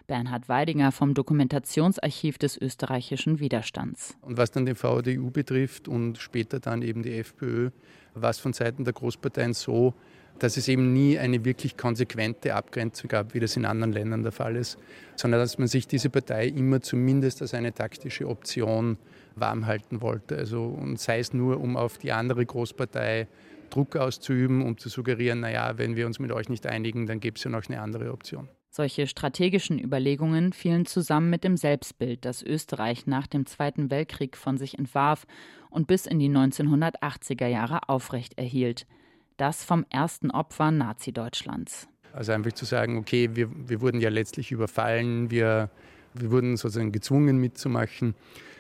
Bernhard 0.10 0.50
Weidinger 0.50 0.92
vom 0.92 1.14
Dokumentationsarchiv 1.14 2.38
des 2.38 2.58
österreichischen 2.58 3.40
Widerstands. 3.40 4.18
Und 4.22 4.38
was 4.38 4.52
dann 4.52 4.66
den 4.66 4.76
VDU 4.76 5.32
betrifft 5.32 5.88
und 5.88 6.18
später 6.18 6.60
dann 6.60 6.82
eben 6.82 7.04
die 7.04 7.14
FPÖ, 7.14 7.70
was 8.16 8.40
von 8.40 8.52
Seiten 8.52 8.84
der 8.84 8.94
Großparteien 8.94 9.54
so 9.54 9.94
dass 10.40 10.58
es 10.58 10.68
eben 10.68 10.94
nie 10.94 11.20
eine 11.20 11.44
wirklich 11.46 11.78
konsequente 11.78 12.56
Abgrenzung 12.56 13.10
gab, 13.10 13.34
wie 13.34 13.40
das 13.40 13.56
in 13.58 13.66
anderen 13.66 13.94
Ländern 13.94 14.24
der 14.24 14.32
Fall 14.32 14.56
ist, 14.56 14.78
sondern 15.16 15.40
dass 15.42 15.58
man 15.58 15.68
sich 15.68 15.88
diese 15.88 16.10
Partei 16.10 16.48
immer 16.48 16.82
zumindest 16.82 17.42
als 17.42 17.54
eine 17.54 17.74
taktische 17.74 18.28
Option 18.28 18.98
warm 19.36 19.66
halten 19.66 20.02
wollte. 20.02 20.38
Also, 20.38 20.64
und 20.64 21.00
sei 21.00 21.20
es 21.20 21.34
nur, 21.34 21.60
um 21.60 21.78
auf 21.78 21.98
die 21.98 22.12
andere 22.12 22.46
Großpartei 22.46 23.28
Druck 23.70 23.96
auszuüben, 23.96 24.62
um 24.64 24.78
zu 24.78 24.90
suggerieren, 24.90 25.42
naja, 25.42 25.78
wenn 25.78 25.96
wir 25.96 26.08
uns 26.08 26.20
mit 26.20 26.32
euch 26.32 26.50
nicht 26.50 26.66
einigen, 26.66 27.06
dann 27.06 27.20
gibt 27.20 27.38
es 27.38 27.44
ja 27.44 27.52
noch 27.52 27.68
eine 27.68 27.82
andere 27.82 28.12
Option. 28.12 28.48
Solche 28.80 29.08
strategischen 29.08 29.78
Überlegungen 29.78 30.54
fielen 30.54 30.86
zusammen 30.86 31.30
mit 31.30 31.44
dem 31.44 31.58
Selbstbild, 31.58 32.24
das 32.24 32.42
Österreich 32.42 33.08
nach 33.08 33.28
dem 33.28 33.46
Zweiten 33.46 33.92
Weltkrieg 33.92 34.38
von 34.38 34.58
sich 34.58 34.80
entwarf 34.80 35.28
und 35.70 35.86
bis 35.86 36.06
in 36.06 36.18
die 36.18 36.30
1980er 36.30 37.48
Jahre 37.48 37.90
aufrecht 37.90 38.38
erhielt. 38.38 38.88
Das 39.36 39.66
vom 39.66 39.86
ersten 39.90 40.32
Opfer 40.32 40.72
Nazi-Deutschlands. 40.72 41.90
Also 42.14 42.32
einfach 42.32 42.54
zu 42.54 42.64
sagen, 42.64 42.98
okay, 42.98 43.32
wir, 43.34 43.50
wir 43.54 43.82
wurden 43.82 44.00
ja 44.00 44.08
letztlich 44.08 44.50
überfallen, 44.54 45.30
wir, 45.30 45.70
wir 46.14 46.32
wurden 46.32 46.56
sozusagen 46.56 46.94
gezwungen 46.94 47.38
mitzumachen. 47.38 48.16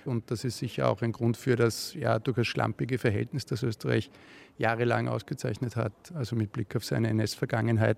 Und 0.09 0.31
das 0.31 0.43
ist 0.43 0.57
sicher 0.57 0.89
auch 0.89 1.03
ein 1.03 1.11
Grund 1.11 1.37
für 1.37 1.55
das 1.55 1.93
ja 1.93 2.17
durchaus 2.17 2.47
schlampige 2.47 2.97
Verhältnis, 2.97 3.45
das 3.45 3.61
Österreich 3.61 4.09
jahrelang 4.57 5.07
ausgezeichnet 5.07 5.75
hat, 5.75 5.93
also 6.15 6.35
mit 6.35 6.51
Blick 6.51 6.75
auf 6.75 6.83
seine 6.83 7.09
NS-Vergangenheit. 7.09 7.97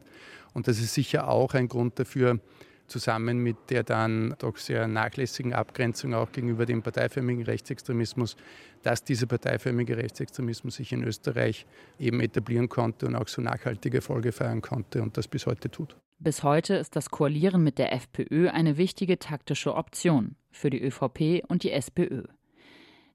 Und 0.53 0.67
das 0.67 0.79
ist 0.79 0.93
sicher 0.93 1.29
auch 1.29 1.53
ein 1.53 1.69
Grund 1.69 1.97
dafür, 1.97 2.39
zusammen 2.87 3.37
mit 3.37 3.55
der 3.69 3.83
dann 3.83 4.35
doch 4.39 4.57
sehr 4.57 4.89
nachlässigen 4.89 5.53
Abgrenzung 5.53 6.13
auch 6.13 6.33
gegenüber 6.33 6.65
dem 6.65 6.81
parteiförmigen 6.81 7.45
Rechtsextremismus, 7.45 8.35
dass 8.83 9.05
dieser 9.05 9.27
parteiförmige 9.27 9.95
Rechtsextremismus 9.95 10.75
sich 10.75 10.91
in 10.91 11.03
Österreich 11.05 11.65
eben 11.97 12.19
etablieren 12.19 12.67
konnte 12.67 13.07
und 13.07 13.15
auch 13.15 13.29
so 13.29 13.41
nachhaltige 13.41 13.99
Erfolge 13.99 14.33
feiern 14.33 14.61
konnte 14.61 15.01
und 15.01 15.15
das 15.15 15.29
bis 15.29 15.45
heute 15.45 15.71
tut. 15.71 15.95
Bis 16.19 16.43
heute 16.43 16.75
ist 16.75 16.97
das 16.97 17.09
Koalieren 17.09 17.63
mit 17.63 17.77
der 17.77 17.93
FPÖ 17.93 18.49
eine 18.49 18.75
wichtige 18.75 19.17
taktische 19.17 19.73
Option 19.73 20.35
für 20.51 20.69
die 20.69 20.81
ÖVP 20.81 21.43
und 21.47 21.63
die 21.63 21.71
SPÖ. 21.71 22.23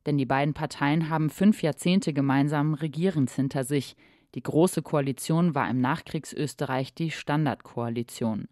Denn 0.07 0.19
die 0.19 0.26
beiden 0.26 0.55
Parteien 0.55 1.11
haben 1.11 1.31
fünf 1.31 1.62
Jahrzehnte 1.62 2.12
gemeinsamen 2.12 2.75
Regierens 2.75 3.35
hinter 3.35 3.64
sich. 3.64 3.97
Die 4.35 4.43
Große 4.43 4.83
Koalition 4.83 5.55
war 5.55 5.69
im 5.69 5.81
Nachkriegsösterreich 5.81 6.95
die 6.95 7.11
Standardkoalition. 7.11 8.49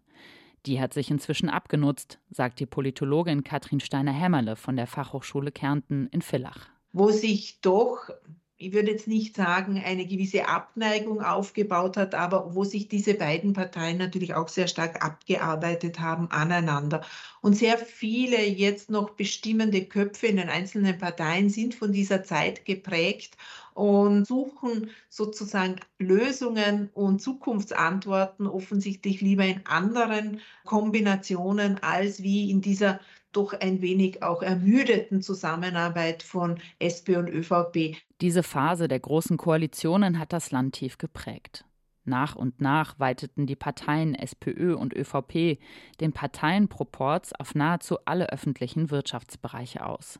Die 0.65 0.81
hat 0.81 0.93
sich 0.93 1.11
inzwischen 1.11 1.49
abgenutzt, 1.49 2.19
sagt 2.31 2.59
die 2.59 2.65
Politologin 2.65 3.43
Katrin 3.43 3.79
Steiner-Hämmerle 3.79 4.55
von 4.55 4.75
der 4.75 4.87
Fachhochschule 4.87 5.51
Kärnten 5.51 6.07
in 6.11 6.21
Villach. 6.21 6.69
Wo 6.91 7.11
sich 7.11 7.61
doch 7.61 8.09
ich 8.57 8.71
würde 8.73 8.91
jetzt 8.91 9.07
nicht 9.07 9.35
sagen, 9.35 9.81
eine 9.83 10.05
gewisse 10.05 10.47
Abneigung 10.47 11.21
aufgebaut 11.21 11.97
hat, 11.97 12.15
aber 12.15 12.55
wo 12.55 12.63
sich 12.63 12.87
diese 12.87 13.13
beiden 13.13 13.53
Parteien 13.53 13.97
natürlich 13.97 14.33
auch 14.33 14.47
sehr 14.47 14.67
stark 14.67 15.03
abgearbeitet 15.03 15.99
haben 15.99 16.31
aneinander. 16.31 17.01
Und 17.41 17.55
sehr 17.55 17.77
viele 17.77 18.41
jetzt 18.45 18.89
noch 18.89 19.11
bestimmende 19.11 19.85
Köpfe 19.85 20.27
in 20.27 20.37
den 20.37 20.49
einzelnen 20.49 20.97
Parteien 20.97 21.49
sind 21.49 21.75
von 21.75 21.91
dieser 21.91 22.23
Zeit 22.23 22.63
geprägt 22.65 23.35
und 23.75 24.25
suchen 24.25 24.89
sozusagen 25.09 25.75
Lösungen 25.99 26.89
und 26.93 27.21
Zukunftsantworten 27.21 28.47
offensichtlich 28.47 29.21
lieber 29.21 29.45
in 29.45 29.65
anderen 29.65 30.39
Kombinationen 30.63 31.77
als 31.83 32.23
wie 32.23 32.49
in 32.49 32.61
dieser 32.61 32.99
doch 33.33 33.53
ein 33.53 33.81
wenig 33.81 34.23
auch 34.23 34.41
ermüdeten 34.41 35.21
Zusammenarbeit 35.21 36.23
von 36.23 36.57
SP 36.79 37.17
und 37.17 37.29
ÖVP. 37.29 37.97
Diese 38.21 38.43
Phase 38.43 38.87
der 38.87 39.01
großen 39.01 39.35
Koalitionen 39.35 40.19
hat 40.19 40.31
das 40.31 40.51
Land 40.51 40.75
tief 40.75 40.97
geprägt. 40.97 41.65
Nach 42.05 42.35
und 42.35 42.61
nach 42.61 42.97
weiteten 42.97 43.45
die 43.45 43.57
Parteien 43.57 44.15
SPÖ 44.15 44.75
und 44.75 44.93
ÖVP 44.93 45.59
den 45.99 46.13
Parteienproports 46.13 47.33
auf 47.33 47.55
nahezu 47.55 47.97
alle 48.05 48.29
öffentlichen 48.29 48.89
Wirtschaftsbereiche 48.89 49.85
aus. 49.85 50.19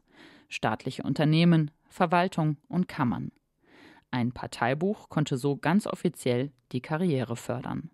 Staatliche 0.49 1.03
Unternehmen, 1.03 1.71
Verwaltung 1.87 2.57
und 2.67 2.87
Kammern. 2.87 3.31
Ein 4.15 4.31
Parteibuch 4.31 5.09
konnte 5.09 5.35
so 5.35 5.57
ganz 5.57 5.85
offiziell 5.87 6.53
die 6.71 6.79
Karriere 6.79 7.35
fördern. 7.35 7.91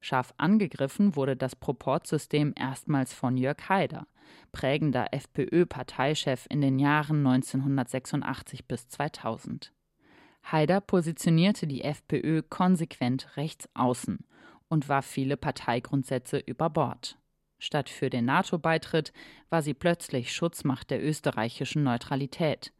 Scharf 0.00 0.32
angegriffen 0.38 1.14
wurde 1.14 1.36
das 1.36 1.54
Proportsystem 1.54 2.54
erstmals 2.56 3.12
von 3.12 3.36
Jörg 3.36 3.68
Haider, 3.68 4.06
prägender 4.50 5.12
FPÖ-Parteichef 5.12 6.46
in 6.48 6.62
den 6.62 6.78
Jahren 6.78 7.18
1986 7.18 8.64
bis 8.64 8.88
2000. 8.88 9.74
Haider 10.42 10.80
positionierte 10.80 11.66
die 11.66 11.84
FPÖ 11.84 12.40
konsequent 12.40 13.36
rechts 13.36 13.68
außen 13.74 14.20
und 14.68 14.88
warf 14.88 15.04
viele 15.04 15.36
Parteigrundsätze 15.36 16.38
über 16.38 16.70
Bord. 16.70 17.18
Statt 17.58 17.90
für 17.90 18.08
den 18.08 18.24
NATO-Beitritt 18.24 19.12
war 19.50 19.60
sie 19.60 19.74
plötzlich 19.74 20.32
Schutzmacht 20.32 20.88
der 20.88 21.04
österreichischen 21.04 21.82
Neutralität. 21.82 22.72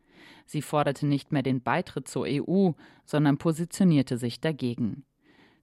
Sie 0.47 0.63
forderte 0.63 1.07
nicht 1.07 1.33
mehr 1.33 1.43
den 1.43 1.63
Beitritt 1.63 2.09
zur 2.09 2.27
EU, 2.29 2.73
sondern 3.05 3.39
positionierte 3.39 4.19
sich 4.19 4.41
dagegen. 4.41 5.05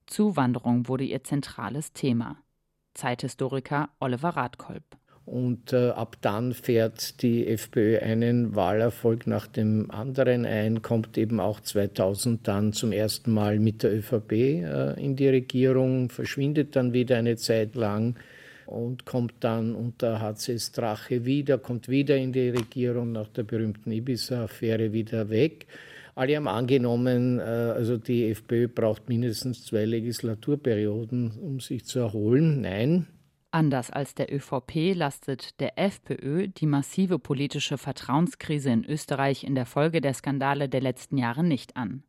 Zuwanderung 0.05 0.87
wurde 0.87 1.03
ihr 1.03 1.23
zentrales 1.23 1.93
Thema. 1.93 2.37
Zeithistoriker 2.93 3.89
Oliver 3.99 4.29
Radkolb. 4.29 4.83
Und 5.27 5.73
äh, 5.73 5.89
ab 5.89 6.15
dann 6.21 6.53
fährt 6.53 7.21
die 7.21 7.47
FPÖ 7.47 7.99
einen 7.99 8.55
Wahlerfolg 8.55 9.27
nach 9.27 9.45
dem 9.45 9.91
anderen 9.91 10.45
ein, 10.45 10.81
kommt 10.81 11.17
eben 11.17 11.41
auch 11.41 11.59
2000 11.59 12.47
dann 12.47 12.71
zum 12.71 12.93
ersten 12.93 13.33
Mal 13.33 13.59
mit 13.59 13.83
der 13.83 13.93
ÖVP 13.93 14.31
äh, 14.31 14.93
in 14.93 15.17
die 15.17 15.27
Regierung, 15.27 16.09
verschwindet 16.09 16.77
dann 16.77 16.93
wieder 16.93 17.17
eine 17.17 17.35
Zeit 17.35 17.75
lang 17.75 18.15
und 18.67 19.05
kommt 19.05 19.33
dann 19.39 19.73
unter 19.75 20.21
HC 20.21 20.59
Strache 20.59 21.25
wieder, 21.25 21.57
kommt 21.57 21.89
wieder 21.89 22.17
in 22.17 22.31
die 22.33 22.49
Regierung 22.49 23.11
nach 23.11 23.29
der 23.29 23.43
berühmten 23.43 23.91
Ibiza-Affäre 23.91 24.93
wieder 24.93 25.29
weg. 25.29 25.67
Alle 26.15 26.35
haben 26.35 26.47
angenommen, 26.47 27.39
äh, 27.39 27.43
also 27.43 27.97
die 27.97 28.29
FPÖ 28.31 28.67
braucht 28.67 29.07
mindestens 29.07 29.65
zwei 29.65 29.85
Legislaturperioden, 29.85 31.31
um 31.39 31.59
sich 31.59 31.85
zu 31.85 31.99
erholen. 31.99 32.61
Nein. 32.61 33.07
Anders 33.51 33.91
als 33.91 34.13
der 34.13 34.33
ÖVP 34.33 34.93
lastet 34.93 35.59
der 35.59 35.79
FPÖ 35.79 36.47
die 36.47 36.65
massive 36.65 37.17
politische 37.17 37.77
Vertrauenskrise 37.77 38.71
in 38.71 38.83
Österreich 38.83 39.43
in 39.43 39.55
der 39.55 39.65
Folge 39.65 40.01
der 40.01 40.13
Skandale 40.13 40.67
der 40.67 40.81
letzten 40.81 41.17
Jahre 41.17 41.43
nicht 41.43 41.77
an. 41.77 42.03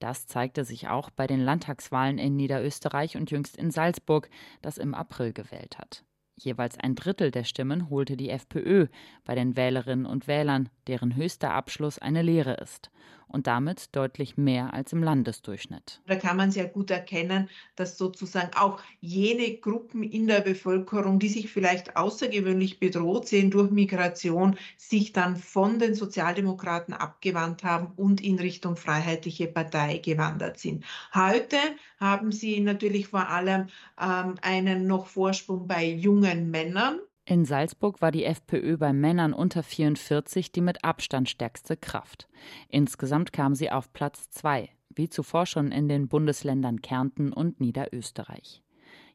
Das 0.00 0.26
zeigte 0.26 0.64
sich 0.64 0.88
auch 0.88 1.08
bei 1.08 1.26
den 1.26 1.40
Landtagswahlen 1.40 2.18
in 2.18 2.36
Niederösterreich 2.36 3.16
und 3.16 3.30
jüngst 3.30 3.56
in 3.56 3.70
Salzburg, 3.70 4.28
das 4.60 4.76
im 4.76 4.94
April 4.94 5.32
gewählt 5.32 5.78
hat. 5.78 6.04
Jeweils 6.36 6.78
ein 6.78 6.94
Drittel 6.94 7.30
der 7.30 7.44
Stimmen 7.44 7.90
holte 7.90 8.16
die 8.16 8.30
FPÖ 8.30 8.88
bei 9.24 9.34
den 9.34 9.56
Wählerinnen 9.56 10.06
und 10.06 10.26
Wählern, 10.26 10.68
deren 10.88 11.16
höchster 11.16 11.52
Abschluss 11.52 11.98
eine 11.98 12.22
Lehre 12.22 12.54
ist 12.54 12.90
und 13.30 13.46
damit 13.46 13.94
deutlich 13.96 14.36
mehr 14.36 14.74
als 14.74 14.92
im 14.92 15.02
Landesdurchschnitt. 15.02 16.00
Da 16.06 16.16
kann 16.16 16.36
man 16.36 16.50
sehr 16.50 16.66
gut 16.66 16.90
erkennen, 16.90 17.48
dass 17.76 17.96
sozusagen 17.96 18.50
auch 18.56 18.80
jene 19.00 19.56
Gruppen 19.56 20.02
in 20.02 20.26
der 20.26 20.40
Bevölkerung, 20.40 21.18
die 21.18 21.28
sich 21.28 21.50
vielleicht 21.50 21.96
außergewöhnlich 21.96 22.80
bedroht 22.80 23.28
sehen 23.28 23.50
durch 23.50 23.70
Migration, 23.70 24.56
sich 24.76 25.12
dann 25.12 25.36
von 25.36 25.78
den 25.78 25.94
Sozialdemokraten 25.94 26.94
abgewandt 26.94 27.64
haben 27.64 27.92
und 27.96 28.20
in 28.20 28.38
Richtung 28.38 28.76
Freiheitliche 28.76 29.46
Partei 29.46 29.98
gewandert 29.98 30.58
sind. 30.58 30.84
Heute 31.14 31.56
haben 31.98 32.32
sie 32.32 32.60
natürlich 32.60 33.08
vor 33.08 33.28
allem 33.28 33.68
ähm, 34.00 34.34
einen 34.42 34.86
noch 34.86 35.06
Vorsprung 35.06 35.66
bei 35.66 35.84
jungen 35.84 36.50
Männern. 36.50 37.00
In 37.30 37.44
Salzburg 37.44 38.02
war 38.02 38.10
die 38.10 38.24
FPÖ 38.24 38.76
bei 38.76 38.92
Männern 38.92 39.32
unter 39.32 39.62
44 39.62 40.50
die 40.50 40.60
mit 40.60 40.82
Abstand 40.82 41.30
stärkste 41.30 41.76
Kraft. 41.76 42.28
Insgesamt 42.68 43.32
kam 43.32 43.54
sie 43.54 43.70
auf 43.70 43.92
Platz 43.92 44.30
zwei, 44.30 44.68
wie 44.92 45.08
zuvor 45.08 45.46
schon 45.46 45.70
in 45.70 45.88
den 45.88 46.08
Bundesländern 46.08 46.82
Kärnten 46.82 47.32
und 47.32 47.60
Niederösterreich. 47.60 48.64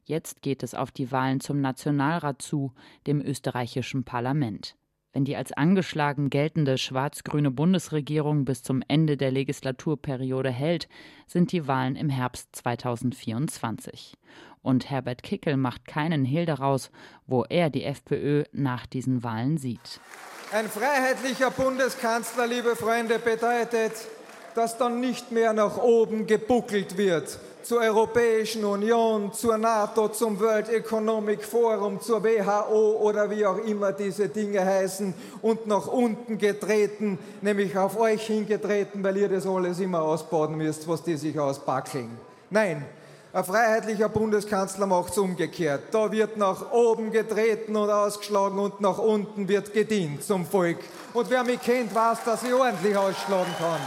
Jetzt 0.02 0.40
geht 0.40 0.62
es 0.62 0.72
auf 0.72 0.92
die 0.92 1.12
Wahlen 1.12 1.40
zum 1.40 1.60
Nationalrat 1.60 2.40
zu, 2.40 2.72
dem 3.06 3.20
österreichischen 3.20 4.04
Parlament. 4.04 4.76
Wenn 5.12 5.26
die 5.26 5.36
als 5.36 5.52
angeschlagen 5.52 6.30
geltende 6.30 6.78
schwarz-grüne 6.78 7.50
Bundesregierung 7.50 8.46
bis 8.46 8.62
zum 8.62 8.82
Ende 8.88 9.18
der 9.18 9.30
Legislaturperiode 9.30 10.50
hält, 10.50 10.88
sind 11.26 11.52
die 11.52 11.66
Wahlen 11.66 11.96
im 11.96 12.08
Herbst 12.08 12.56
2024. 12.56 14.14
Und 14.66 14.90
Herbert 14.90 15.22
Kickel 15.22 15.56
macht 15.56 15.86
keinen 15.86 16.24
Hehl 16.24 16.44
daraus, 16.44 16.90
wo 17.28 17.44
er 17.44 17.70
die 17.70 17.84
FPÖ 17.84 18.42
nach 18.50 18.84
diesen 18.84 19.22
Wahlen 19.22 19.58
sieht. 19.58 20.00
Ein 20.50 20.68
freiheitlicher 20.68 21.52
Bundeskanzler, 21.52 22.48
liebe 22.48 22.74
Freunde, 22.74 23.20
bedeutet, 23.20 23.92
dass 24.56 24.76
dann 24.76 24.98
nicht 24.98 25.30
mehr 25.30 25.52
nach 25.52 25.76
oben 25.76 26.26
gebuckelt 26.26 26.96
wird, 26.96 27.38
zur 27.62 27.80
Europäischen 27.80 28.64
Union, 28.64 29.32
zur 29.32 29.56
NATO, 29.56 30.08
zum 30.08 30.40
World 30.40 30.68
Economic 30.68 31.44
Forum, 31.44 32.00
zur 32.00 32.24
WHO 32.24 32.96
oder 33.02 33.30
wie 33.30 33.46
auch 33.46 33.58
immer 33.58 33.92
diese 33.92 34.28
Dinge 34.28 34.64
heißen 34.64 35.14
und 35.42 35.68
nach 35.68 35.86
unten 35.86 36.38
getreten, 36.38 37.20
nämlich 37.40 37.78
auf 37.78 37.96
euch 37.96 38.26
hingetreten, 38.26 39.04
weil 39.04 39.16
ihr 39.16 39.28
das 39.28 39.46
alles 39.46 39.78
immer 39.78 40.02
ausbauen 40.02 40.56
müsst, 40.56 40.88
was 40.88 41.04
die 41.04 41.16
sich 41.16 41.38
ausbackeln. 41.38 42.10
Nein, 42.50 42.84
ein 43.36 43.44
freiheitlicher 43.44 44.08
Bundeskanzler 44.08 44.86
macht 44.86 45.10
es 45.10 45.18
umgekehrt. 45.18 45.92
Da 45.92 46.10
wird 46.10 46.38
nach 46.38 46.72
oben 46.72 47.10
getreten 47.10 47.76
und 47.76 47.90
ausgeschlagen 47.90 48.58
und 48.58 48.80
nach 48.80 48.96
unten 48.96 49.46
wird 49.46 49.74
gedient 49.74 50.22
zum 50.22 50.46
Volk. 50.46 50.78
Und 51.12 51.28
wer 51.28 51.44
mich 51.44 51.60
kennt, 51.60 51.94
weiß, 51.94 52.24
dass 52.24 52.42
ich 52.44 52.54
ordentlich 52.54 52.96
ausschlagen 52.96 53.52
kann. 53.58 53.80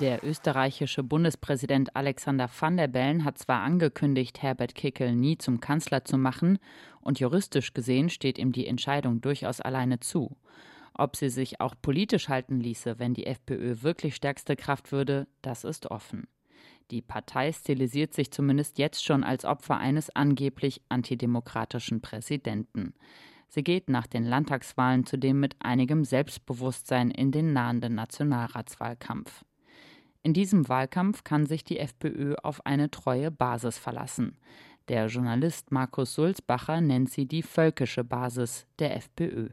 Der 0.00 0.24
österreichische 0.24 1.02
Bundespräsident 1.02 1.96
Alexander 1.96 2.48
Van 2.56 2.76
der 2.76 2.86
Bellen 2.86 3.24
hat 3.24 3.38
zwar 3.38 3.62
angekündigt, 3.62 4.40
Herbert 4.40 4.76
Kickel 4.76 5.16
nie 5.16 5.36
zum 5.36 5.58
Kanzler 5.58 6.04
zu 6.04 6.16
machen, 6.16 6.60
und 7.00 7.18
juristisch 7.18 7.74
gesehen 7.74 8.08
steht 8.08 8.38
ihm 8.38 8.52
die 8.52 8.68
Entscheidung 8.68 9.20
durchaus 9.20 9.60
alleine 9.60 9.98
zu. 9.98 10.36
Ob 10.94 11.16
sie 11.16 11.28
sich 11.28 11.60
auch 11.60 11.74
politisch 11.82 12.28
halten 12.28 12.60
ließe, 12.60 13.00
wenn 13.00 13.14
die 13.14 13.26
FPÖ 13.26 13.82
wirklich 13.82 14.14
stärkste 14.14 14.54
Kraft 14.54 14.92
würde, 14.92 15.26
das 15.42 15.64
ist 15.64 15.90
offen. 15.90 16.28
Die 16.90 17.02
Partei 17.02 17.52
stilisiert 17.52 18.14
sich 18.14 18.30
zumindest 18.30 18.78
jetzt 18.78 19.04
schon 19.04 19.24
als 19.24 19.44
Opfer 19.44 19.78
eines 19.78 20.10
angeblich 20.14 20.82
antidemokratischen 20.88 22.00
Präsidenten. 22.00 22.94
Sie 23.48 23.62
geht 23.62 23.88
nach 23.88 24.06
den 24.06 24.24
Landtagswahlen 24.24 25.06
zudem 25.06 25.40
mit 25.40 25.56
einigem 25.60 26.04
Selbstbewusstsein 26.04 27.10
in 27.10 27.30
den 27.30 27.52
nahenden 27.52 27.94
Nationalratswahlkampf. 27.94 29.44
In 30.22 30.32
diesem 30.32 30.68
Wahlkampf 30.68 31.22
kann 31.22 31.46
sich 31.46 31.64
die 31.64 31.78
FPÖ 31.78 32.34
auf 32.42 32.64
eine 32.66 32.90
treue 32.90 33.30
Basis 33.30 33.78
verlassen. 33.78 34.38
Der 34.88 35.06
Journalist 35.06 35.70
Markus 35.70 36.14
Sulzbacher 36.14 36.80
nennt 36.80 37.10
sie 37.10 37.26
die 37.26 37.42
völkische 37.42 38.04
Basis 38.04 38.66
der 38.78 38.96
FPÖ. 38.96 39.50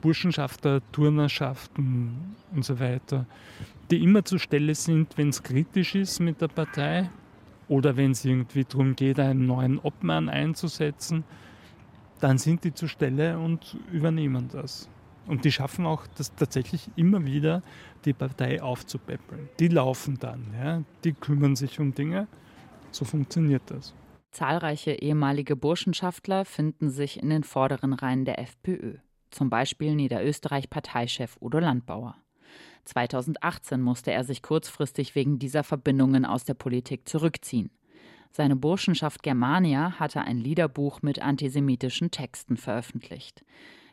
Burschenschafter, 0.00 0.80
Turnerschaften 0.92 2.36
und 2.54 2.64
so 2.64 2.78
weiter, 2.78 3.26
die 3.90 4.02
immer 4.02 4.24
zur 4.24 4.38
Stelle 4.38 4.74
sind, 4.74 5.16
wenn 5.16 5.30
es 5.30 5.42
kritisch 5.42 5.94
ist 5.94 6.20
mit 6.20 6.40
der 6.40 6.48
Partei 6.48 7.10
oder 7.68 7.96
wenn 7.96 8.12
es 8.12 8.24
irgendwie 8.24 8.64
darum 8.64 8.96
geht, 8.96 9.20
einen 9.20 9.46
neuen 9.46 9.78
Obmann 9.78 10.28
einzusetzen, 10.28 11.24
dann 12.20 12.38
sind 12.38 12.64
die 12.64 12.74
zur 12.74 12.88
Stelle 12.88 13.38
und 13.38 13.76
übernehmen 13.92 14.48
das. 14.52 14.88
Und 15.26 15.44
die 15.44 15.52
schaffen 15.52 15.84
auch 15.84 16.06
das 16.16 16.34
tatsächlich 16.34 16.90
immer 16.96 17.24
wieder, 17.26 17.62
die 18.04 18.14
Partei 18.14 18.62
aufzupäppeln. 18.62 19.48
Die 19.60 19.68
laufen 19.68 20.18
dann, 20.18 20.46
ja? 20.58 20.82
die 21.04 21.12
kümmern 21.12 21.54
sich 21.54 21.78
um 21.78 21.94
Dinge. 21.94 22.26
So 22.90 23.04
funktioniert 23.04 23.62
das. 23.66 23.94
Zahlreiche 24.30 24.92
ehemalige 24.92 25.56
Burschenschaftler 25.56 26.44
finden 26.44 26.90
sich 26.90 27.22
in 27.22 27.28
den 27.28 27.44
vorderen 27.44 27.92
Reihen 27.92 28.24
der 28.24 28.38
FPÖ. 28.38 28.96
Zum 29.30 29.50
Beispiel 29.50 29.94
Niederösterreich-Parteichef 29.94 31.36
Udo 31.40 31.58
Landbauer. 31.58 32.16
2018 32.84 33.80
musste 33.80 34.12
er 34.12 34.24
sich 34.24 34.42
kurzfristig 34.42 35.14
wegen 35.14 35.38
dieser 35.38 35.62
Verbindungen 35.62 36.24
aus 36.24 36.44
der 36.44 36.54
Politik 36.54 37.08
zurückziehen. 37.08 37.70
Seine 38.30 38.56
Burschenschaft 38.56 39.22
Germania 39.22 39.98
hatte 39.98 40.22
ein 40.22 40.38
Liederbuch 40.38 41.02
mit 41.02 41.20
antisemitischen 41.20 42.10
Texten 42.10 42.56
veröffentlicht. 42.56 43.44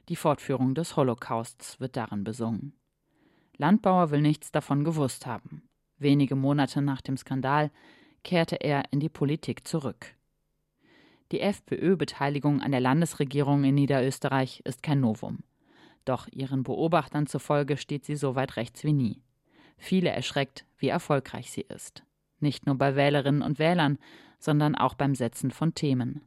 Die 0.09 0.15
Fortführung 0.15 0.75
des 0.75 0.95
Holocausts 0.95 1.79
wird 1.79 1.97
darin 1.97 2.23
besungen. 2.23 2.73
Landbauer 3.57 4.11
will 4.11 4.21
nichts 4.21 4.51
davon 4.51 4.83
gewusst 4.83 5.25
haben. 5.25 5.63
Wenige 5.97 6.35
Monate 6.35 6.81
nach 6.81 7.01
dem 7.01 7.17
Skandal 7.17 7.71
kehrte 8.23 8.57
er 8.57 8.83
in 8.91 8.99
die 8.99 9.09
Politik 9.09 9.67
zurück. 9.67 10.15
Die 11.31 11.39
FPÖ-Beteiligung 11.39 12.61
an 12.61 12.71
der 12.71 12.81
Landesregierung 12.81 13.63
in 13.63 13.75
Niederösterreich 13.75 14.61
ist 14.63 14.83
kein 14.83 14.99
Novum. 14.99 15.39
Doch 16.05 16.27
ihren 16.31 16.61
Beobachtern 16.61 17.25
zufolge 17.25 17.77
steht 17.77 18.05
sie 18.05 18.15
so 18.15 18.35
weit 18.35 18.57
rechts 18.57 18.83
wie 18.83 18.93
nie. 18.93 19.21
Viele 19.77 20.09
erschreckt, 20.09 20.65
wie 20.77 20.89
erfolgreich 20.89 21.51
sie 21.51 21.65
ist. 21.67 22.03
Nicht 22.39 22.67
nur 22.67 22.75
bei 22.75 22.95
Wählerinnen 22.95 23.41
und 23.41 23.57
Wählern, 23.57 23.97
sondern 24.37 24.75
auch 24.75 24.93
beim 24.93 25.15
Setzen 25.15 25.49
von 25.49 25.73
Themen. 25.73 26.21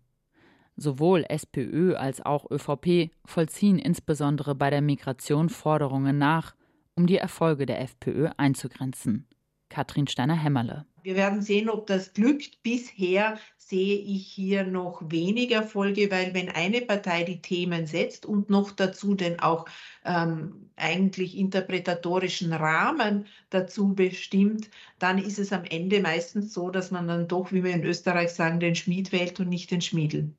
Sowohl 0.74 1.24
SPÖ 1.28 1.94
als 1.94 2.20
auch 2.20 2.50
ÖVP 2.50 3.10
vollziehen 3.24 3.78
insbesondere 3.78 4.56
bei 4.56 4.70
der 4.70 4.82
Migration 4.82 5.48
Forderungen 5.48 6.18
nach, 6.18 6.54
um 6.96 7.06
die 7.06 7.18
Erfolge 7.18 7.66
der 7.66 7.80
FPÖ 7.80 8.30
einzugrenzen. 8.36 9.27
Katrin 9.68 10.06
Steiner-Hämmerle. 10.06 10.86
Wir 11.02 11.16
werden 11.16 11.42
sehen, 11.42 11.70
ob 11.70 11.86
das 11.86 12.12
glückt. 12.12 12.62
Bisher 12.62 13.38
sehe 13.56 13.98
ich 13.98 14.26
hier 14.26 14.64
noch 14.64 15.02
wenig 15.10 15.50
Erfolge, 15.52 16.10
weil 16.10 16.34
wenn 16.34 16.48
eine 16.48 16.80
Partei 16.80 17.22
die 17.22 17.40
Themen 17.40 17.86
setzt 17.86 18.26
und 18.26 18.50
noch 18.50 18.72
dazu 18.72 19.14
den 19.14 19.40
auch 19.40 19.66
ähm, 20.04 20.70
eigentlich 20.76 21.36
interpretatorischen 21.36 22.52
Rahmen 22.52 23.26
dazu 23.50 23.94
bestimmt, 23.94 24.70
dann 24.98 25.18
ist 25.18 25.38
es 25.38 25.52
am 25.52 25.64
Ende 25.64 26.00
meistens 26.00 26.52
so, 26.52 26.70
dass 26.70 26.90
man 26.90 27.08
dann 27.08 27.28
doch, 27.28 27.52
wie 27.52 27.62
wir 27.62 27.72
in 27.72 27.84
Österreich 27.84 28.30
sagen, 28.30 28.60
den 28.60 28.74
Schmied 28.74 29.12
wählt 29.12 29.38
und 29.40 29.48
nicht 29.48 29.70
den 29.70 29.80
Schmiedel. 29.80 30.34